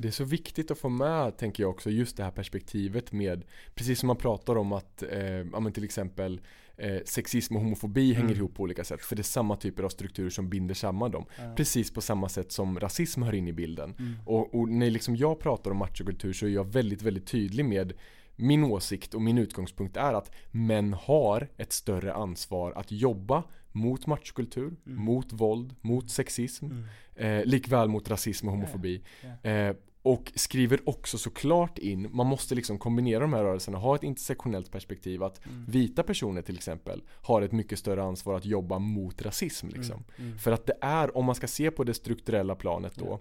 [0.01, 3.45] det är så viktigt att få med, tänker jag också, just det här perspektivet med,
[3.75, 6.41] precis som man pratar om att, eh, ja men till exempel
[6.77, 8.21] eh, sexism och homofobi mm.
[8.21, 9.01] hänger ihop på olika sätt.
[9.01, 11.25] För det är samma typer av strukturer som binder samman dem.
[11.37, 11.55] Mm.
[11.55, 13.95] Precis på samma sätt som rasism hör in i bilden.
[13.99, 14.13] Mm.
[14.25, 17.93] Och, och, när liksom jag pratar om machokultur så är jag väldigt, väldigt tydlig med
[18.35, 24.07] min åsikt och min utgångspunkt är att män har ett större ansvar att jobba mot
[24.07, 25.03] machokultur, mm.
[25.03, 26.85] mot våld, mot sexism, mm.
[27.15, 29.03] eh, likväl mot rasism och homofobi.
[29.23, 29.69] Yeah, yeah.
[29.69, 34.03] Eh, och skriver också såklart in, man måste liksom kombinera de här rörelserna, ha ett
[34.03, 35.65] intersektionellt perspektiv att mm.
[35.67, 39.67] vita personer till exempel har ett mycket större ansvar att jobba mot rasism.
[39.67, 40.03] Liksom.
[40.17, 40.27] Mm.
[40.27, 40.37] Mm.
[40.37, 43.19] För att det är, om man ska se på det strukturella planet då,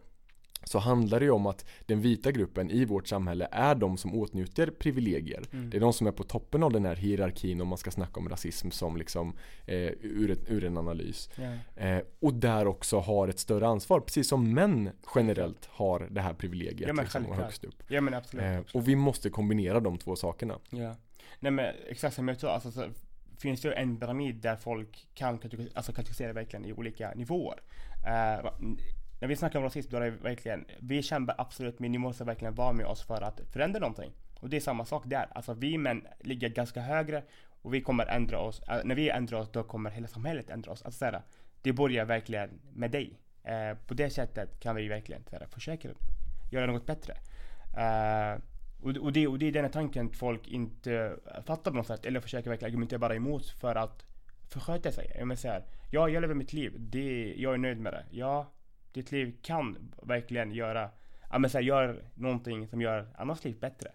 [0.65, 4.15] så handlar det ju om att den vita gruppen i vårt samhälle är de som
[4.15, 5.43] åtnjuter privilegier.
[5.53, 5.71] Mm.
[5.71, 8.21] Det är de som är på toppen av den här hierarkin om man ska snacka
[8.21, 9.37] om rasism som liksom
[9.67, 11.31] eh, ur, ett, ur, en analys.
[11.39, 11.97] Yeah.
[11.97, 16.35] Eh, och där också har ett större ansvar, precis som män generellt har det här
[16.35, 16.89] privilegiet.
[16.89, 17.83] Ja, men liksom, högst upp.
[17.89, 20.59] Ja, men absolut, eh, Och vi måste kombinera de två sakerna.
[20.71, 20.97] Ja.
[21.41, 22.85] Nej men exakt som jag sa, alltså, så
[23.39, 25.41] finns det en pyramid där folk kan
[25.75, 27.61] alltså, kategorisera verkligen i olika nivåer.
[28.07, 28.51] Uh,
[29.19, 32.25] när vi snackar om rasism, då är det verkligen, vi kämpar absolut, men ni måste
[32.25, 34.13] verkligen vara med oss för att förändra någonting.
[34.41, 35.27] Och det är samma sak där.
[35.31, 37.23] Alltså vi män ligger ganska högre
[37.63, 38.63] och vi kommer ändra oss.
[38.69, 40.83] Äh, när vi ändrar oss, då kommer hela samhället ändra oss.
[40.83, 41.23] Alltså såhär,
[41.63, 43.19] det börjar verkligen med dig.
[43.45, 45.89] Eh, på det sättet kan vi verkligen såhär, försöka
[46.53, 47.13] göra något bättre.
[47.77, 48.41] Eh,
[48.83, 52.21] och, och, det, och det är den tanken folk inte fattar på något sätt, eller
[52.21, 54.05] försöker verkligen argumentera bara emot för att
[54.49, 55.13] försköta sig.
[55.19, 58.05] Jag menar såhär, ja, jag lever mitt liv, det, jag är nöjd med det.
[58.11, 58.53] Ja,
[58.95, 60.91] ditt liv kan verkligen göra,
[61.31, 63.89] ja men så här, gör någonting som gör annars liv bättre.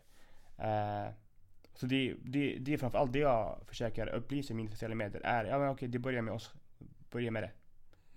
[0.60, 1.14] Uh,
[1.74, 5.46] så det, det, det är framförallt det jag försöker upplysa i mina sociala medier är,
[5.46, 6.54] ja men okej det börjar med oss,
[7.10, 7.52] börja med det.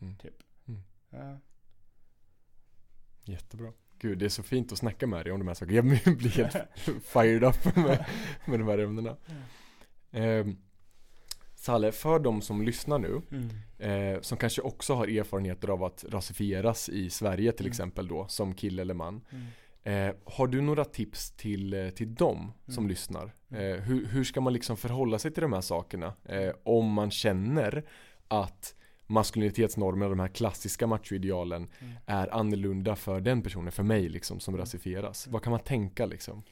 [0.01, 0.17] Mm.
[0.17, 0.35] Typ.
[0.67, 0.83] Mm.
[1.15, 1.37] Uh.
[3.25, 3.73] Jättebra.
[3.99, 5.99] Gud, det är så fint att snacka med dig om de här sakerna.
[6.05, 6.55] Jag blir helt
[7.05, 8.07] fired up med,
[8.45, 9.17] med de här ämnena.
[10.11, 10.49] Mm.
[10.49, 10.59] Um,
[11.63, 14.15] Saleh, för de som lyssnar nu, mm.
[14.15, 17.71] eh, som kanske också har erfarenheter av att rasifieras i Sverige till mm.
[17.71, 19.21] exempel då, som kille eller man.
[19.31, 20.09] Mm.
[20.09, 22.89] Eh, har du några tips till, eh, till dem som mm.
[22.89, 23.35] lyssnar?
[23.51, 23.73] Mm.
[23.73, 26.15] Eh, hur, hur ska man liksom förhålla sig till de här sakerna?
[26.25, 27.85] Eh, om man känner
[28.29, 28.75] att
[29.07, 31.95] maskulinitetsnormer, de här klassiska machoidealen mm.
[32.07, 35.27] är annorlunda för den personen, för mig liksom, som rasifieras.
[35.27, 36.43] Vad kan man tänka liksom?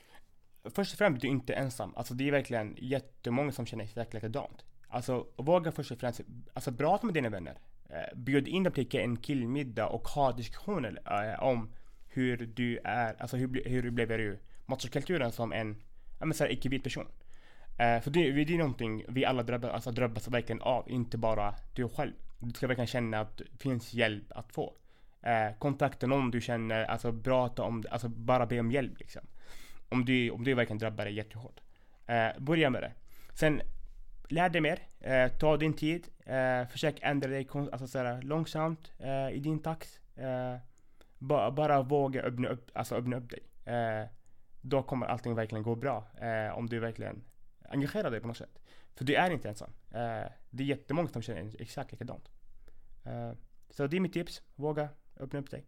[0.65, 1.93] Först och främst, du är inte ensam.
[1.97, 4.65] Alltså det är verkligen jättemånga som känner exakt likadant.
[4.91, 6.21] Alltså, våga först och främst,
[6.53, 7.59] alltså prata med dina vänner.
[7.89, 11.71] Eh, bjud in dem till en killmiddag och ha diskussioner eh, om
[12.09, 15.77] hur du är, alltså hur, hur upplever du machokulturen som en,
[16.19, 17.07] ja men såhär icke-vit person.
[17.79, 21.55] Eh, för det, det är någonting vi alla drabbas, alltså drabbas verkligen av, inte bara
[21.75, 22.13] du själv.
[22.39, 24.75] Du ska verkligen känna att det finns hjälp att få.
[25.23, 29.23] Eh, kontakta någon du känner, alltså prata om alltså bara be om hjälp liksom.
[29.89, 31.61] Om du, om du verkligen drabbar dig jättehårt.
[32.07, 32.93] Eh, börja med det.
[33.35, 33.63] Sen
[34.31, 39.31] lär dig mer, eh, ta din tid, eh, försök ändra dig alltså, såhär, långsamt eh,
[39.31, 40.01] i din takt.
[40.17, 40.57] Eh,
[41.19, 43.41] ba, bara våga öppna upp, alltså, öppna upp dig.
[43.75, 44.07] Eh,
[44.61, 46.07] då kommer allting verkligen gå bra.
[46.21, 47.25] Eh, om du verkligen
[47.69, 48.59] engagerar dig på något sätt.
[48.95, 49.71] För du är inte ensam.
[50.51, 52.31] det är jättemånga som känner exakt likadant.
[53.71, 54.43] så det är mitt tips.
[54.55, 55.67] Våga öppna upp dig.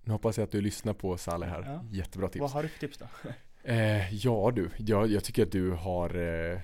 [0.00, 1.62] Nu hoppas jag att du lyssnar på Saleh här.
[1.66, 1.84] Ja.
[1.90, 2.40] Jättebra tips.
[2.40, 3.06] Vad har du för tips då?
[3.68, 6.60] Eh, ja du, jag, jag tycker att du har eh,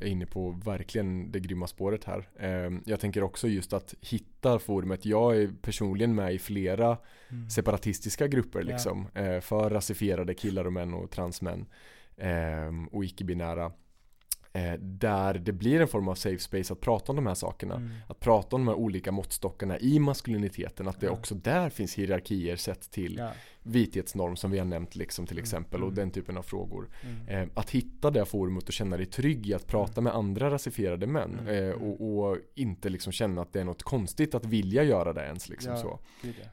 [0.00, 2.28] är inne på verkligen det grymma spåret här.
[2.38, 5.04] Eh, jag tänker också just att hitta forumet.
[5.04, 6.98] Jag är personligen med i flera
[7.28, 7.50] mm.
[7.50, 9.08] separatistiska grupper liksom.
[9.14, 11.66] Eh, för rasifierade killar och män och transmän.
[12.16, 13.72] Eh, och icke-binära.
[14.52, 17.74] Eh, där det blir en form av safe space att prata om de här sakerna.
[17.74, 17.90] Mm.
[18.08, 20.88] Att prata om de här olika måttstockarna i maskuliniteten.
[20.88, 23.32] Att det också där finns hierarkier sett till ja
[23.66, 25.88] vithetsnorm som vi har nämnt liksom till mm, exempel mm.
[25.88, 26.88] och den typen av frågor.
[27.02, 27.42] Mm.
[27.42, 30.04] Eh, att hitta det forumet och känna dig trygg i att prata mm.
[30.04, 33.82] med andra rasifierade män mm, eh, och, och, inte liksom känna att det är något
[33.82, 35.98] konstigt att vilja göra det ens liksom ja, så.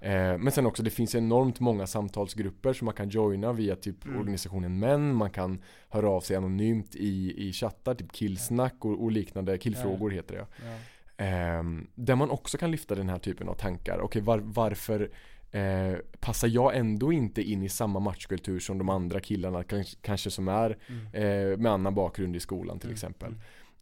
[0.06, 4.06] Eh, men sen också det finns enormt många samtalsgrupper som man kan joina via typ
[4.06, 4.20] mm.
[4.20, 9.12] organisationen män, man kan höra av sig anonymt i, i chattar, typ killsnack och, och
[9.12, 10.46] liknande, killfrågor heter det.
[10.66, 10.78] Ja.
[11.18, 13.94] Ehm, där man också kan lyfta den här typen av tankar.
[13.94, 15.12] Okej, okay, var, varför
[15.54, 20.32] eh, passar jag ändå inte in i samma matchkultur som de andra killarna kanske, kanske
[20.32, 21.06] som är mm.
[21.14, 22.94] eh, med annan bakgrund i skolan till mm.
[22.94, 23.36] exempel.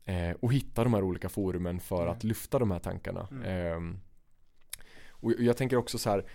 [0.06, 0.30] Mm.
[0.30, 3.28] Eh, och hitta de här olika forumen för att lyfta de här tankarna.
[3.32, 3.46] Mm.
[3.46, 4.00] Ehm,
[5.10, 6.26] och jag tänker också så här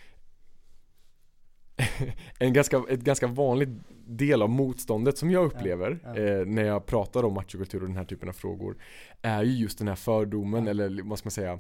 [2.39, 3.68] en ganska, ett ganska vanligt
[4.07, 6.22] del av motståndet som jag upplever ja, ja.
[6.22, 8.76] Eh, när jag pratar om machokultur och den här typen av frågor
[9.22, 11.59] är ju just den här fördomen eller vad ska man säga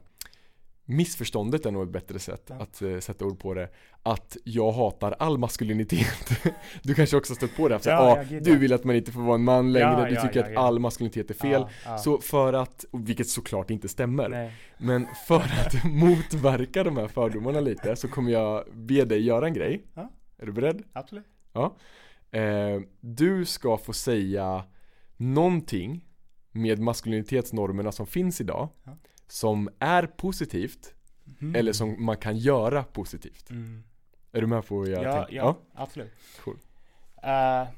[0.88, 2.54] Missförståndet är nog ett bättre sätt ja.
[2.54, 3.68] att uh, sätta ord på det.
[4.02, 6.30] Att jag hatar all maskulinitet.
[6.82, 9.20] Du kanske också stött på det, att ja, ah, du vill att man inte får
[9.20, 11.66] vara en man längre, ja, du tycker att all maskulinitet är fel.
[11.98, 14.28] Så för att, vilket såklart inte stämmer.
[14.28, 14.52] Nej.
[14.78, 19.54] Men för att motverka de här fördomarna lite så kommer jag be dig göra en
[19.54, 19.84] grej.
[20.38, 20.82] Är du beredd?
[20.92, 21.26] Absolut.
[21.52, 21.76] Ja.
[22.30, 24.64] Eh, Du ska få säga
[25.16, 26.04] någonting
[26.52, 28.68] med maskulinitetsnormerna som finns idag
[29.26, 30.94] som är positivt
[31.40, 31.54] mm.
[31.54, 33.50] eller som man kan göra positivt.
[33.50, 33.84] Mm.
[34.32, 35.36] Är du med på vad jag ja, tänker?
[35.36, 36.12] Ja, ja, absolut.
[36.44, 36.58] Cool.
[37.24, 37.68] Uh,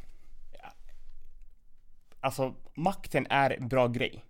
[2.20, 4.24] alltså, makten är en bra grej.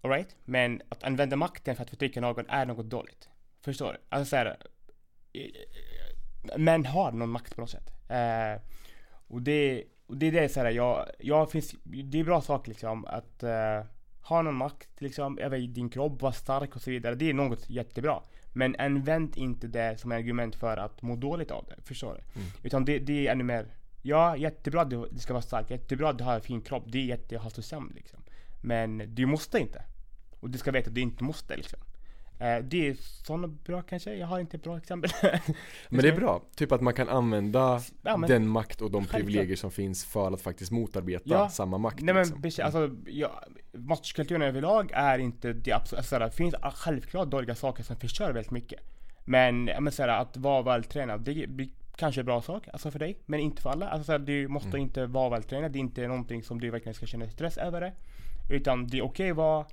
[0.00, 0.36] Alright?
[0.44, 3.28] Men att använda makten för att förtrycka någon är något dåligt.
[3.64, 3.98] Förstår du?
[4.08, 4.56] Alltså såhär,
[6.56, 7.90] män har någon makt på något sätt.
[8.10, 8.62] Uh,
[9.10, 13.04] och det, och det är det såhär, jag, jag finns, det är bra sak liksom
[13.04, 13.90] att uh,
[14.28, 17.14] ha någon makt liksom över din kropp, vara stark och så vidare.
[17.14, 18.22] Det är något jättebra.
[18.52, 21.82] Men använd inte det som argument för att må dåligt av det.
[21.82, 22.40] Förstår du?
[22.40, 22.52] Mm.
[22.62, 23.66] Utan det, det är ännu mer
[24.02, 26.84] Ja, jättebra att du ska vara stark, jättebra att du har en fin kropp.
[26.86, 28.20] Det är jättehälsosamt liksom.
[28.62, 29.82] Men du måste inte.
[30.40, 31.78] Och du ska veta att du inte måste liksom.
[32.40, 35.10] Eh, det är sådana bra kanske, jag har inte bra exempel.
[35.88, 39.06] men det är bra, typ att man kan använda ja, men, den makt och de
[39.06, 42.00] privilegier som finns för att faktiskt motarbeta ja, samma makt.
[42.00, 42.40] Nej liksom.
[42.40, 47.82] men alltså, ja, matchkulturen överlag är inte det absolut, alltså, det finns självklart dåliga saker
[47.82, 48.80] som förstör väldigt mycket.
[49.24, 53.18] Men, men såhär, att vara vältränad, det blir kanske en bra sak, alltså för dig,
[53.26, 53.88] men inte för alla.
[53.88, 54.80] Alltså såhär, du måste mm.
[54.80, 57.92] inte vara vältränad, det är inte någonting som du verkligen ska känna stress över det.
[58.50, 59.66] Utan det är okej okay att vara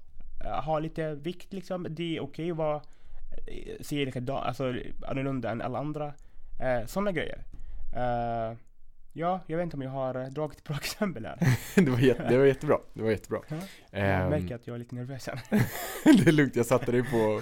[0.45, 1.87] Eh, ha lite vikt liksom.
[1.89, 2.81] Det är okej okay att vara,
[3.47, 4.73] eh, se likadant, alltså
[5.07, 6.13] annorlunda än alla andra.
[6.61, 7.43] Eh, Sådana grejer.
[7.95, 8.57] Eh,
[9.17, 11.37] ja, jag vet inte om jag har eh, dragit bra exempel här.
[11.75, 12.79] det, var jätte, det var jättebra.
[12.93, 13.39] Det var jättebra.
[13.47, 13.55] Ja,
[13.91, 15.41] jag um, märker att jag är lite nervös här.
[16.23, 17.41] det är lugnt, jag satte dig på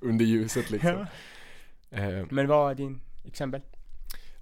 [0.00, 1.06] under ljuset liksom.
[1.90, 2.20] Ja.
[2.20, 3.60] Uh, Men vad är din exempel?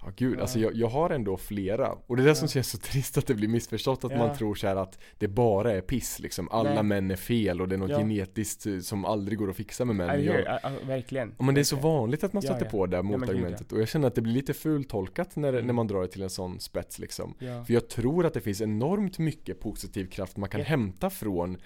[0.05, 1.91] Ja gud, alltså jag, jag, har ändå flera.
[2.07, 2.35] Och det är det ja.
[2.35, 4.17] som känns så trist att det blir missförstått Att ja.
[4.17, 6.49] man tror så att det bara är piss liksom.
[6.51, 6.83] Alla Nej.
[6.83, 7.97] män är fel och det är något ja.
[7.97, 11.35] genetiskt eh, som aldrig går att fixa med män jag, jag, Verkligen.
[11.39, 13.71] Men det är så vanligt att man stöter på det motargumentet.
[13.71, 15.65] Och jag känner att det blir lite fultolkat när, mm.
[15.65, 17.33] när man drar det till en sån spets liksom.
[17.39, 21.57] För jag tror att det finns enormt mycket positiv kraft man kan hämta från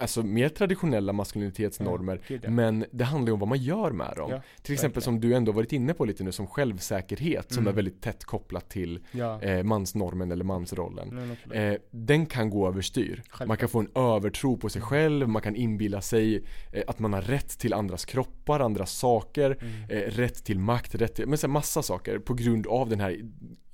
[0.00, 2.48] Alltså mer traditionella maskulinitetsnormer.
[2.48, 4.40] Men det handlar ju om vad man gör med dem.
[4.62, 5.02] Till exempel verkligen.
[5.02, 7.72] som du ändå varit inne på lite nu som självsäkerhet som mm.
[7.72, 9.42] är väldigt väldigt tätt kopplat till ja.
[9.42, 11.36] eh, mansnormen eller mansrollen.
[11.52, 13.22] Eh, den kan gå överstyr.
[13.46, 17.12] Man kan få en övertro på sig själv, man kan inbilla sig eh, att man
[17.12, 19.76] har rätt till andras kroppar, andras saker, mm.
[19.88, 23.20] Eh, rätt till makt, rätt till, men så massa saker på grund av den här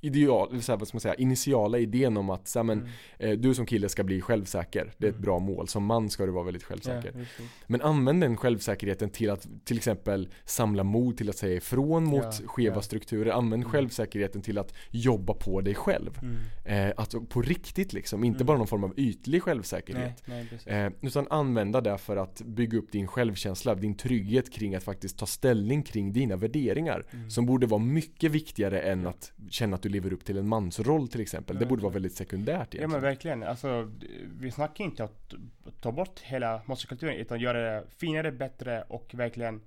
[0.03, 2.91] ideal, så här, vad ska man säga, initiala idén om att så här, men, mm.
[3.19, 4.93] eh, du som kille ska bli självsäker.
[4.97, 5.25] Det är ett mm.
[5.25, 5.67] bra mål.
[5.67, 7.11] Som man ska du vara väldigt självsäker.
[7.15, 12.03] Ja, men använd den självsäkerheten till att till exempel samla mod till att säga ifrån
[12.03, 12.81] mot ja, skeva ja.
[12.81, 13.31] strukturer.
[13.31, 13.71] Använd mm.
[13.71, 16.19] självsäkerheten till att jobba på dig själv.
[16.21, 16.89] Mm.
[16.89, 18.45] Eh, att på riktigt liksom, inte mm.
[18.45, 20.23] bara någon form av ytlig självsäkerhet.
[20.25, 24.75] Nej, nej, eh, utan använda det för att bygga upp din självkänsla, din trygghet kring
[24.75, 27.05] att faktiskt ta ställning kring dina värderingar.
[27.11, 27.29] Mm.
[27.29, 31.07] Som borde vara mycket viktigare än att känna att du lever upp till en mansroll
[31.07, 31.59] till exempel.
[31.59, 32.89] Det borde vara väldigt sekundärt egentligen.
[32.89, 33.43] Ja men verkligen.
[33.43, 33.91] Alltså,
[34.39, 35.33] vi snackar inte att
[35.81, 39.61] ta bort hela manskulturen utan göra det finare, bättre och verkligen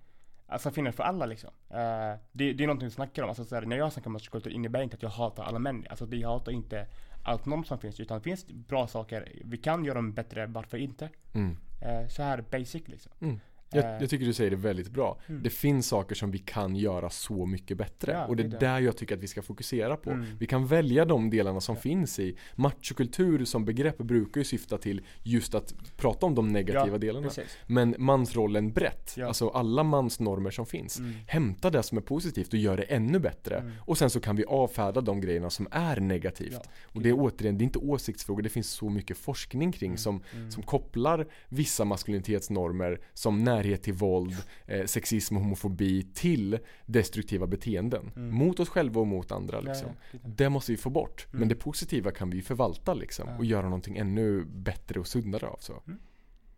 [0.48, 1.50] Alltså finare för alla liksom.
[1.70, 3.28] Uh, det, det är någonting vi snackar om.
[3.28, 5.86] Alltså, så här, när jag snackar om manskultur innebär inte att jag hatar alla män.
[5.90, 6.86] Alltså jag hatar inte
[7.22, 8.00] allt norm som finns.
[8.00, 9.32] Utan det finns bra saker.
[9.44, 11.08] Vi kan göra dem bättre, varför inte?
[11.34, 11.56] Mm.
[11.82, 13.12] Eh, så här basic liksom.
[13.20, 13.40] Mm.
[13.72, 15.20] Jag, Eh, jag tycker du säger det väldigt bra.
[15.26, 15.42] Mm.
[15.42, 18.12] Det finns saker som vi kan göra så mycket bättre.
[18.12, 18.66] Ja, och det är det är det.
[18.66, 20.10] där jag tycker att vi ska fokusera på.
[20.10, 20.26] Mm.
[20.38, 21.80] Vi kan välja de delarna som Ja.
[21.80, 26.86] finns i machokultur som begrepp brukar ju syfta till just att prata om de negativa
[26.94, 27.26] Ja, delarna.
[27.26, 27.56] Precis.
[27.66, 30.98] Men mansrollen brett, alltså alla mansnormer som finns.
[30.98, 31.12] Mm.
[31.26, 33.56] Hämta det som är positivt och gör det ännu bättre.
[33.58, 33.72] Mm.
[33.80, 36.60] Och sen så kan vi avfärda de grejerna som är negativt.
[36.84, 39.98] Och det är återigen, det är inte åsiktsfrågor, det finns så mycket forskning kring Mm.
[39.98, 40.50] som, Mm.
[40.50, 44.36] som kopplar vissa maskulinitetsnormer som närhet till våld,
[44.66, 48.12] eh, sexism och homofobi till destruktiva beteenden.
[48.16, 48.34] Mm.
[48.34, 49.88] Mot oss själva och mot andra Ja, liksom.
[49.88, 50.28] ja, lite.
[50.28, 51.26] Det måste vi få bort.
[51.30, 51.48] Men Mm.
[51.48, 53.28] det positiva kan vi förvalta liksom.
[53.28, 53.36] Ja.
[53.36, 55.82] Och göra någonting ännu bättre och sundare av så.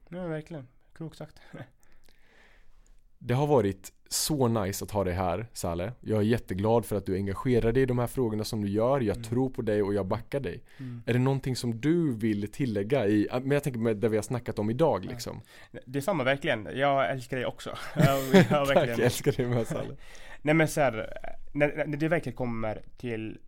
[0.09, 0.67] Ja, verkligen.
[0.93, 1.37] Klokt sagt.
[3.29, 5.93] Det har varit så nice att ha dig här, Saleh.
[6.01, 9.01] Jag är jätteglad för att du engagerar dig i de här frågorna som du gör.
[9.01, 9.23] Jag Mm.
[9.29, 10.65] tror på dig och jag backar dig.
[10.79, 11.03] Mm.
[11.07, 14.23] Är det någonting som du vill tillägga i, men jag tänker med det vi har
[14.23, 15.11] snackat om idag Ja.
[15.11, 15.41] liksom?
[15.87, 16.69] Det är samma verkligen.
[16.75, 17.71] Jag älskar dig också.
[17.97, 19.91] Jag, jag Tack, verkligen- jag älskar dig med Saleh.
[20.43, 21.13] Nej men så här,
[21.53, 23.39] när, när det verkligen kommer till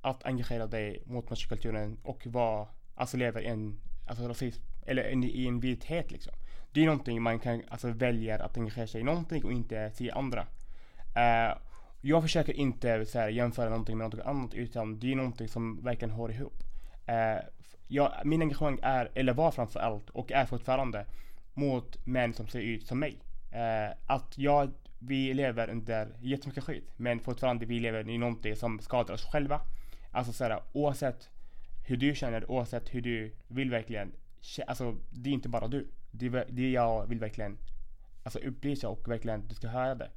[0.00, 5.24] att engagera dig mot machokulturen och vara, alltså leva i en, alltså rasism, eller en,
[5.24, 6.32] i en vithet liksom.
[6.72, 10.10] Det är någonting man kan, alltså väljer att engagera sig i någonting och inte se
[10.10, 10.40] andra.
[11.16, 11.58] Uh,
[12.00, 15.82] jag försöker inte så här, jämföra någonting med något annat utan det är någonting som
[15.82, 16.62] verkligen hör ihop.
[17.08, 17.42] Uh,
[17.88, 21.06] jag, min engagemang är, eller var framför allt och är fortfarande
[21.54, 23.18] mot män som ser ut som mig.
[23.52, 28.78] Uh, att jag, vi lever under jättemycket skit men fortfarande vi lever i någonting som
[28.80, 29.60] skadar oss själva.
[30.10, 31.28] Alltså såhär oavsett
[31.86, 34.12] hur du känner, oavsett hur du vill verkligen,
[34.66, 35.88] alltså det är inte bara du.
[36.10, 37.58] Det är, det jag vill verkligen
[38.22, 40.10] alltså upplysa och verkligen du ska höra det.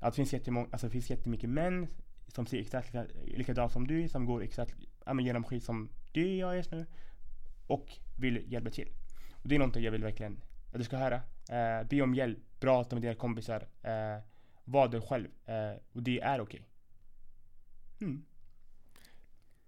[0.00, 1.88] Att det finns jättemånga, alltså det finns jättemycket män
[2.28, 4.74] som ser exakt likadant som du, som går exakt
[5.04, 6.86] ja, men genom skit som du gör just nu
[7.66, 8.88] och vill hjälpa till.
[9.32, 10.40] Och det är någonting jag vill verkligen
[10.72, 11.22] att du ska höra.
[11.50, 14.24] Eh, be om hjälp, prata med dina kompisar, eh,
[14.64, 16.68] var du själv eh, och det är okej.
[18.00, 18.24] Mm.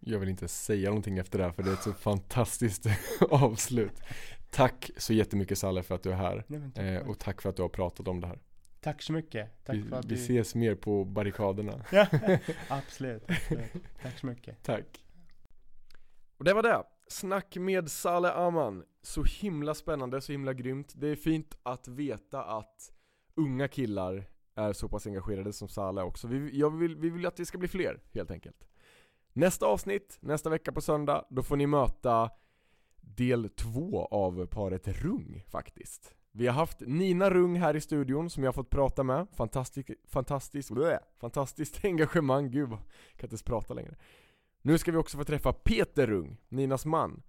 [0.01, 2.87] Jag vill inte säga någonting efter det här för det är ett så fantastiskt
[3.31, 4.03] avslut.
[4.53, 6.45] Tack så jättemycket Saleh för att du är här.
[6.47, 8.39] Nej, tack, Eh, och tack för att du har pratat om det här.
[8.81, 9.65] tack så mycket.
[9.65, 10.15] Tack Vi, för att vi du...
[10.15, 11.85] ses mer på barrikaderna.
[11.93, 12.07] Ja,
[12.69, 13.73] absolut, absolut.
[14.03, 14.63] Tack så mycket.
[14.63, 15.05] Tack.
[16.39, 16.83] Och det var det.
[17.09, 18.85] Snack med Saleh Aman.
[19.03, 20.93] Så himla spännande, så himla grymt.
[20.97, 22.93] Det är fint att veta att
[23.35, 24.25] unga killar
[24.55, 26.29] är så pass engagerade som Saleh också.
[26.29, 26.39] Vi,
[26.79, 28.69] vill, vi vill att det ska bli fler, helt enkelt.
[29.33, 32.31] Nästa avsnitt, nästa vecka på söndag, då får ni möta
[33.03, 36.15] del två av paret Rung faktiskt.
[36.33, 39.27] Vi har haft Nina Rung här i studion som jag har fått prata med.
[39.33, 43.95] Fantastiskt, fantastiskt, bleh, fantastiskt engagemang, gud vad- jag kan inte ens prata längre.
[44.63, 47.23] Nu ska vi också få träffa Peter Rung, Ninas man,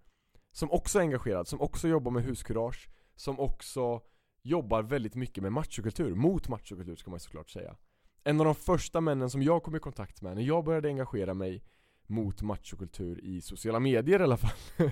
[0.52, 4.02] som också är engagerad, som också jobbar med huskurage, som också
[4.42, 7.76] jobbar väldigt mycket med machokultur, mot machokultur ska man såklart säga.
[8.24, 11.34] En av de första männen som jag kom i kontakt med när jag började engagera
[11.34, 11.64] mig
[12.08, 14.52] mot machokultur i sociala medier i alla fall.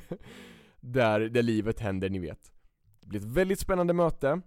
[0.81, 2.51] där, där livet händer, ni vet.
[3.01, 4.41] Det blir ett väldigt spännande möte,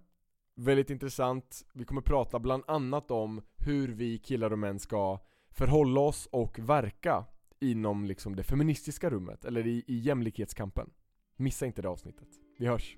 [0.55, 1.65] väldigt intressant.
[1.73, 5.19] Vi kommer prata bland annat om hur vi killar och män ska
[5.49, 7.25] förhålla oss och verka
[7.59, 10.89] inom liksom det feministiska rummet, eller i, i jämlikhetskampen.
[11.37, 12.29] Missa inte det avsnittet.
[12.57, 12.97] Vi hörs!